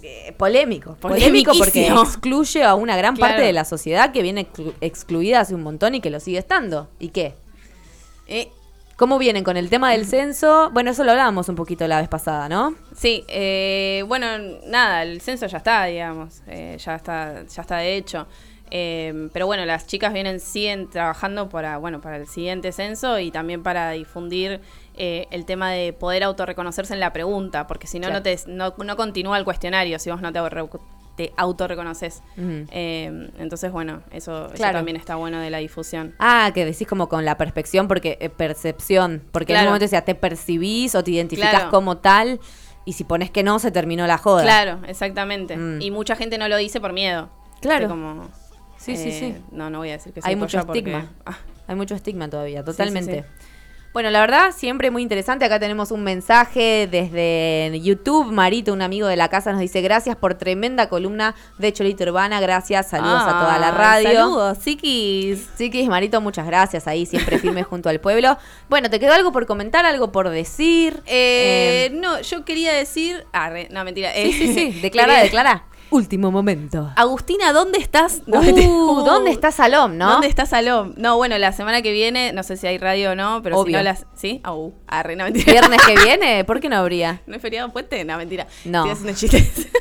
eh, 0.06 0.32
polémico, 0.36 0.96
polémico 1.00 1.52
porque 1.58 1.86
excluye 2.02 2.62
a 2.62 2.74
una 2.74 2.96
gran 2.96 3.16
parte 3.16 3.40
de 3.42 3.52
la 3.54 3.64
sociedad 3.64 4.12
que 4.12 4.20
viene 4.22 4.46
exclu- 4.52 4.74
excluida 4.80 5.40
hace 5.40 5.54
un 5.54 5.62
montón 5.62 5.94
y 5.94 6.00
que 6.00 6.10
lo 6.10 6.20
sigue 6.20 6.38
estando. 6.38 6.88
¿Y 6.98 7.08
qué? 7.08 7.34
Eh, 8.26 8.50
¿Cómo 8.96 9.18
vienen 9.18 9.42
con 9.42 9.56
el 9.56 9.70
tema 9.70 9.90
del 9.92 10.06
censo? 10.06 10.70
Bueno, 10.72 10.90
eso 10.92 11.02
lo 11.02 11.10
hablábamos 11.10 11.48
un 11.48 11.56
poquito 11.56 11.86
la 11.88 11.98
vez 12.00 12.08
pasada, 12.08 12.48
¿no? 12.48 12.76
Sí, 12.94 13.24
eh, 13.28 14.04
bueno, 14.06 14.26
nada, 14.66 15.02
el 15.02 15.20
censo 15.20 15.46
ya 15.46 15.58
está, 15.58 15.84
digamos, 15.86 16.42
eh, 16.46 16.76
ya 16.78 16.94
está, 16.94 17.44
ya 17.44 17.62
está 17.62 17.78
de 17.78 17.96
hecho. 17.96 18.26
Eh, 18.70 19.28
pero 19.32 19.46
bueno, 19.46 19.64
las 19.64 19.86
chicas 19.86 20.12
vienen, 20.12 20.40
siguen 20.40 20.88
trabajando 20.90 21.48
para, 21.48 21.78
bueno, 21.78 22.00
para 22.00 22.16
el 22.16 22.26
siguiente 22.26 22.72
censo 22.72 23.18
y 23.18 23.30
también 23.30 23.62
para 23.62 23.90
difundir 23.90 24.60
eh, 24.96 25.26
el 25.30 25.44
tema 25.44 25.70
de 25.70 25.92
poder 25.92 26.24
autorreconocerse 26.24 26.94
en 26.94 27.00
la 27.00 27.12
pregunta, 27.12 27.66
porque 27.66 27.86
si 27.86 27.98
no, 27.98 28.08
Claro. 28.08 28.20
no, 28.20 28.22
te, 28.22 28.38
no, 28.46 28.74
no 28.84 28.96
continúa 28.96 29.38
el 29.38 29.44
cuestionario 29.44 29.98
si 29.98 30.10
vos 30.10 30.20
no 30.20 30.32
te, 30.32 30.40
te 31.16 31.32
autorreconoces. 31.36 32.22
Eh, 32.36 33.30
entonces, 33.38 33.70
bueno, 33.70 34.02
eso, 34.10 34.50
también 34.56 34.96
está 34.96 35.16
bueno 35.16 35.40
de 35.40 35.50
la 35.50 35.58
difusión. 35.58 36.14
Ah, 36.18 36.50
que 36.54 36.64
decís 36.64 36.86
como 36.86 37.08
con 37.08 37.24
la 37.24 37.36
perspección, 37.36 37.88
porque 37.88 38.18
eh, 38.20 38.30
percepción, 38.30 39.22
porque 39.32 39.52
en 39.52 39.60
un 39.60 39.66
momento 39.66 39.84
decía, 39.84 40.02
te 40.02 40.14
percibís 40.14 40.94
o 40.94 41.04
te 41.04 41.12
identificás 41.12 41.64
como 41.64 41.98
tal, 41.98 42.40
y 42.84 42.94
si 42.94 43.04
pones 43.04 43.30
que 43.30 43.42
no, 43.42 43.58
se 43.58 43.70
terminó 43.70 44.06
la 44.06 44.18
joda. 44.18 44.42
Claro, 44.42 44.80
exactamente. 44.86 45.56
Mm. 45.56 45.80
Y 45.80 45.90
mucha 45.90 46.16
gente 46.16 46.36
no 46.38 46.48
lo 46.48 46.56
dice 46.56 46.80
por 46.80 46.92
miedo. 46.92 47.30
Claro. 47.60 47.88
Como, 47.88 48.28
Sí, 48.84 48.96
sí, 48.96 49.08
eh, 49.08 49.18
sí. 49.18 49.42
No, 49.52 49.70
no 49.70 49.78
voy 49.78 49.90
a 49.90 49.92
decir 49.92 50.12
que 50.12 50.20
Hay 50.24 50.36
mucho 50.36 50.58
porque- 50.66 50.80
estigma. 50.80 51.10
Ah, 51.26 51.38
Hay 51.66 51.74
mucho 51.76 51.94
estigma 51.94 52.28
todavía, 52.28 52.60
sí, 52.60 52.66
totalmente. 52.66 53.20
sí. 53.20 53.44
Bueno, 53.94 54.10
la 54.10 54.18
verdad, 54.20 54.50
siempre 54.50 54.90
muy 54.90 55.02
interesante. 55.02 55.44
Acá 55.44 55.60
tenemos 55.60 55.92
un 55.92 56.02
mensaje 56.02 56.88
desde 56.90 57.78
YouTube. 57.80 58.32
Marito, 58.32 58.72
un 58.72 58.82
amigo 58.82 59.06
de 59.06 59.14
la 59.14 59.28
casa, 59.28 59.52
nos 59.52 59.60
dice: 59.60 59.82
Gracias 59.82 60.16
por 60.16 60.34
tremenda 60.34 60.88
columna 60.88 61.36
de 61.58 61.72
Cholito 61.72 62.02
Urbana. 62.02 62.40
Gracias, 62.40 62.88
saludos 62.90 63.22
a 63.22 63.38
toda 63.40 63.56
la 63.60 63.70
radio. 63.70 64.10
Saludos, 64.12 64.58
Sikis. 64.58 65.46
Que 65.56 65.86
Marito, 65.88 66.20
muchas 66.20 66.44
gracias. 66.44 66.88
Ahí 66.88 67.06
siempre 67.06 67.38
firme 67.38 67.62
junto 67.70 67.88
al 67.88 68.00
pueblo. 68.00 68.36
Bueno, 68.68 68.90
¿te 68.90 68.98
quedó 68.98 69.12
algo 69.12 69.30
por 69.30 69.46
comentar, 69.46 69.86
algo 69.86 70.10
por 70.10 70.28
decir? 70.28 71.00
Eh, 71.06 71.86
Eh, 71.86 71.90
no, 71.94 72.20
yo 72.20 72.44
quería 72.44 72.72
decir. 72.72 73.24
Ah, 73.32 73.48
re- 73.48 73.68
no, 73.70 73.84
mentira. 73.84 74.12
sí, 74.12 74.18
Eh, 74.22 74.32
sí, 74.32 74.54
sí. 74.54 74.70
Declara, 74.82 75.12
quería- 75.12 75.22
declara. 75.22 75.64
Último 75.94 76.30
momento. 76.32 76.90
Agustina, 76.96 77.52
¿dónde 77.52 77.78
estás? 77.78 78.22
No, 78.26 78.40
Uh, 78.40 78.42
mentira. 78.42 78.68
¿Dónde 78.68 79.30
está 79.30 79.50
Salom, 79.52 79.96
no? 79.96 80.10
¿Dónde 80.10 80.26
está 80.26 80.44
Salom? 80.44 80.92
No, 80.96 81.16
bueno, 81.16 81.38
la 81.38 81.52
semana 81.52 81.82
que 81.82 81.92
viene, 81.92 82.32
no 82.32 82.42
sé 82.42 82.56
si 82.56 82.66
hay 82.66 82.78
radio 82.78 83.12
o 83.12 83.14
no, 83.14 83.40
pero 83.42 83.58
Obvio. 83.58 83.66
si 83.66 83.72
no 83.76 83.82
las. 83.82 84.06
¿Sí? 84.14 84.40
Au. 84.42 84.74
Arre, 84.88 85.14
no, 85.14 85.24
mentira. 85.24 85.52
¿Viernes 85.52 85.80
que 85.86 85.94
viene? 86.04 86.44
¿Por 86.44 86.58
qué 86.60 86.68
no 86.68 86.76
habría? 86.76 87.20
¿No 87.26 87.36
es 87.36 87.42
feriado 87.42 87.70
puente? 87.72 88.04
No, 88.04 88.16
mentira. 88.16 88.46
No. 88.64 88.86
Estoy 88.90 89.10
haciendo 89.12 89.18
chistes. 89.38 89.68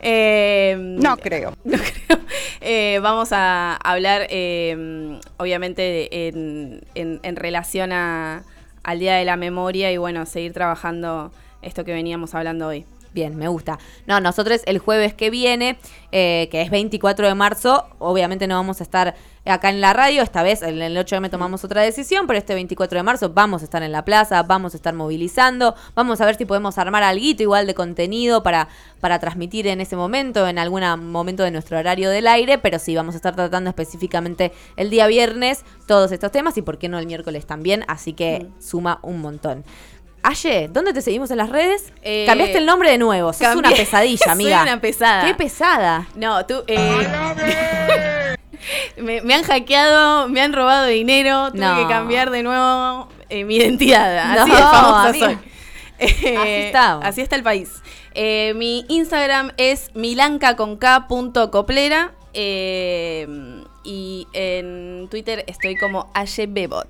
Eh, 0.00 0.76
No 0.78 1.16
creo. 1.16 1.52
No 1.64 1.76
creo. 1.78 2.20
Eh, 2.60 3.00
vamos 3.02 3.30
a 3.32 3.74
hablar, 3.76 4.26
eh, 4.30 5.18
obviamente, 5.38 6.28
en- 6.28 6.80
en 6.94 7.36
relación 7.36 7.90
a, 7.92 8.44
al 8.84 8.98
Día 9.00 9.16
de 9.16 9.24
la 9.24 9.36
Memoria 9.36 9.90
y, 9.90 9.96
bueno, 9.96 10.24
seguir 10.26 10.52
trabajando 10.52 11.32
esto 11.62 11.84
que 11.84 11.92
veníamos 11.92 12.34
hablando 12.34 12.68
hoy. 12.68 12.84
Bien, 13.16 13.34
me 13.34 13.48
gusta. 13.48 13.78
No, 14.06 14.20
nosotros 14.20 14.60
el 14.66 14.78
jueves 14.78 15.14
que 15.14 15.30
viene, 15.30 15.78
eh, 16.12 16.48
que 16.50 16.60
es 16.60 16.70
24 16.70 17.26
de 17.26 17.34
marzo, 17.34 17.86
obviamente 17.98 18.46
no 18.46 18.56
vamos 18.56 18.80
a 18.80 18.82
estar 18.82 19.14
acá 19.46 19.70
en 19.70 19.80
la 19.80 19.94
radio. 19.94 20.22
Esta 20.22 20.42
vez, 20.42 20.60
en 20.60 20.82
el 20.82 20.94
8M 20.94 21.30
tomamos 21.30 21.64
otra 21.64 21.80
decisión, 21.80 22.26
pero 22.26 22.38
este 22.38 22.52
24 22.52 22.98
de 22.98 23.02
marzo 23.02 23.30
vamos 23.30 23.62
a 23.62 23.64
estar 23.64 23.82
en 23.82 23.90
la 23.90 24.04
plaza, 24.04 24.42
vamos 24.42 24.74
a 24.74 24.76
estar 24.76 24.92
movilizando. 24.92 25.74
Vamos 25.94 26.20
a 26.20 26.26
ver 26.26 26.36
si 26.36 26.44
podemos 26.44 26.76
armar 26.76 27.04
algo 27.04 27.24
igual 27.24 27.66
de 27.66 27.72
contenido 27.72 28.42
para, 28.42 28.68
para 29.00 29.18
transmitir 29.18 29.66
en 29.66 29.80
ese 29.80 29.96
momento, 29.96 30.46
en 30.46 30.58
algún 30.58 30.82
momento 31.10 31.42
de 31.42 31.50
nuestro 31.50 31.78
horario 31.78 32.10
del 32.10 32.26
aire. 32.26 32.58
Pero 32.58 32.78
sí, 32.78 32.94
vamos 32.94 33.14
a 33.14 33.16
estar 33.16 33.34
tratando 33.34 33.70
específicamente 33.70 34.52
el 34.76 34.90
día 34.90 35.06
viernes 35.06 35.64
todos 35.86 36.12
estos 36.12 36.30
temas 36.32 36.58
y 36.58 36.62
por 36.62 36.76
qué 36.76 36.90
no 36.90 36.98
el 36.98 37.06
miércoles 37.06 37.46
también. 37.46 37.82
Así 37.88 38.12
que 38.12 38.46
suma 38.58 38.98
un 39.00 39.22
montón. 39.22 39.64
Aye, 40.28 40.68
¿dónde 40.72 40.92
te 40.92 41.02
seguimos 41.02 41.30
en 41.30 41.36
las 41.36 41.50
redes? 41.50 41.92
Eh, 42.02 42.24
Cambiaste 42.26 42.58
el 42.58 42.66
nombre 42.66 42.90
de 42.90 42.98
nuevo. 42.98 43.32
Sos 43.32 43.42
cambié. 43.42 43.58
una 43.60 43.70
pesadilla, 43.70 44.18
Soy 44.24 44.32
amiga. 44.32 44.62
una 44.62 44.80
pesada. 44.80 45.24
Qué 45.24 45.34
pesada. 45.34 46.08
No, 46.16 46.44
tú. 46.46 46.64
eh, 46.66 48.36
me, 48.96 49.20
me 49.20 49.34
han 49.34 49.44
hackeado, 49.44 50.28
me 50.28 50.40
han 50.40 50.52
robado 50.52 50.86
dinero, 50.86 51.50
tuve 51.52 51.60
No. 51.60 51.76
que 51.76 51.86
cambiar 51.86 52.30
de 52.30 52.42
nuevo 52.42 53.08
eh, 53.28 53.44
mi 53.44 53.56
identidad. 53.56 54.18
Así 54.40 54.50
No, 54.50 54.56
de 54.56 54.62
famosa 54.62 55.08
amiga. 55.10 55.26
soy. 55.26 55.38
Eh, 55.98 56.36
Así 56.36 56.66
estamos. 56.66 57.04
Así 57.04 57.20
está 57.20 57.36
el 57.36 57.42
país. 57.42 57.70
Eh, 58.14 58.52
mi 58.56 58.84
Instagram 58.88 59.52
es 59.58 59.90
eh, 62.34 63.26
y 63.84 64.26
en 64.32 65.06
Twitter 65.08 65.44
estoy 65.46 65.76
como 65.76 66.10
Bebot. 66.48 66.88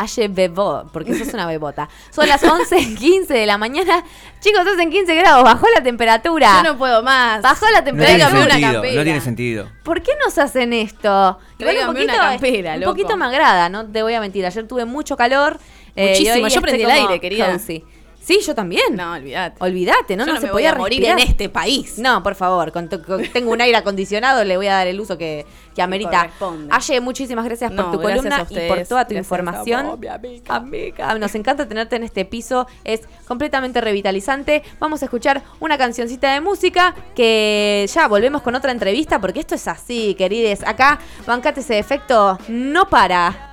Aye 0.00 0.28
bebó, 0.28 0.84
porque 0.94 1.12
sos 1.14 1.34
una 1.34 1.44
bebota. 1.46 1.86
Son 2.10 2.26
las 2.26 2.42
11.15 2.42 3.26
de 3.26 3.44
la 3.44 3.58
mañana. 3.58 4.02
Chicos, 4.40 4.66
hacen 4.66 4.90
15 4.90 5.14
grados. 5.14 5.44
Bajó 5.44 5.66
la 5.74 5.82
temperatura. 5.82 6.62
Yo 6.62 6.72
no 6.72 6.78
puedo 6.78 7.02
más. 7.02 7.42
Bajó 7.42 7.66
la 7.66 7.80
No 7.82 7.84
tiene 7.84 7.98
temperatura. 8.06 8.56
Una 8.56 8.72
no 8.94 9.04
tiene 9.04 9.20
sentido. 9.20 9.68
¿Por 9.82 10.00
qué 10.00 10.12
nos 10.24 10.38
hacen 10.38 10.72
esto? 10.72 11.38
Igual 11.58 11.74
Tráigame 11.74 12.04
una 12.04 12.16
campera, 12.16 12.76
un 12.76 12.82
poquito 12.82 13.16
me 13.18 13.26
agrada, 13.26 13.68
no 13.68 13.86
te 13.86 14.02
voy 14.02 14.14
a 14.14 14.20
mentir. 14.20 14.46
Ayer 14.46 14.66
tuve 14.66 14.86
mucho 14.86 15.16
calor. 15.18 15.58
eh, 15.96 16.10
Muchísimo, 16.10 16.48
yo 16.48 16.62
prendí 16.62 16.82
el 16.84 16.88
como 16.88 17.00
aire, 17.00 17.20
querida. 17.20 17.52
cozy. 17.52 17.84
Sí, 18.30 18.40
yo 18.46 18.54
también. 18.54 18.94
No, 18.94 19.12
olvídate. 19.14 19.56
Olvídate, 19.64 20.16
¿no? 20.16 20.24
Yo 20.24 20.28
no, 20.28 20.34
no 20.34 20.40
se 20.40 20.46
me 20.46 20.52
voy 20.52 20.62
podía 20.62 20.72
a 20.72 20.76
morir 20.76 21.00
respirar. 21.00 21.20
en 21.20 21.26
este 21.28 21.48
país. 21.48 21.98
No, 21.98 22.22
por 22.22 22.34
favor, 22.36 22.70
con 22.72 22.88
to- 22.88 23.02
con- 23.02 23.22
tengo 23.32 23.50
un 23.50 23.60
aire 23.60 23.76
acondicionado, 23.76 24.44
le 24.44 24.56
voy 24.56 24.68
a 24.68 24.74
dar 24.74 24.86
el 24.86 25.00
uso 25.00 25.18
que, 25.18 25.44
que 25.74 25.82
amerita. 25.82 26.30
Aye, 26.70 27.00
muchísimas 27.00 27.44
gracias 27.44 27.72
por 27.72 27.90
tu 27.90 27.98
gracias 27.98 28.22
columna 28.22 28.46
y 28.48 28.68
por 28.68 28.86
toda 28.86 29.04
tu 29.04 29.14
Gracias 29.14 29.16
información. 29.26 29.86
vos, 29.86 29.94
amiga. 29.94 30.44
Amiga, 30.54 31.14
nos 31.18 31.34
encanta 31.34 31.66
tenerte 31.66 31.96
en 31.96 32.04
este 32.04 32.24
piso, 32.24 32.66
es 32.84 33.00
completamente 33.26 33.80
revitalizante. 33.80 34.62
Vamos 34.78 35.02
a 35.02 35.06
escuchar 35.06 35.42
una 35.58 35.76
cancioncita 35.76 36.32
de 36.32 36.40
música 36.40 36.94
que 37.16 37.86
ya 37.92 38.06
volvemos 38.06 38.42
con 38.42 38.54
otra 38.54 38.70
entrevista 38.72 39.20
porque 39.20 39.40
esto 39.40 39.54
es 39.56 39.66
así, 39.66 40.14
querides. 40.14 40.62
Acá, 40.66 41.00
bancate 41.26 41.60
ese 41.60 41.78
efecto, 41.78 42.38
no 42.48 42.88
para. 42.88 43.49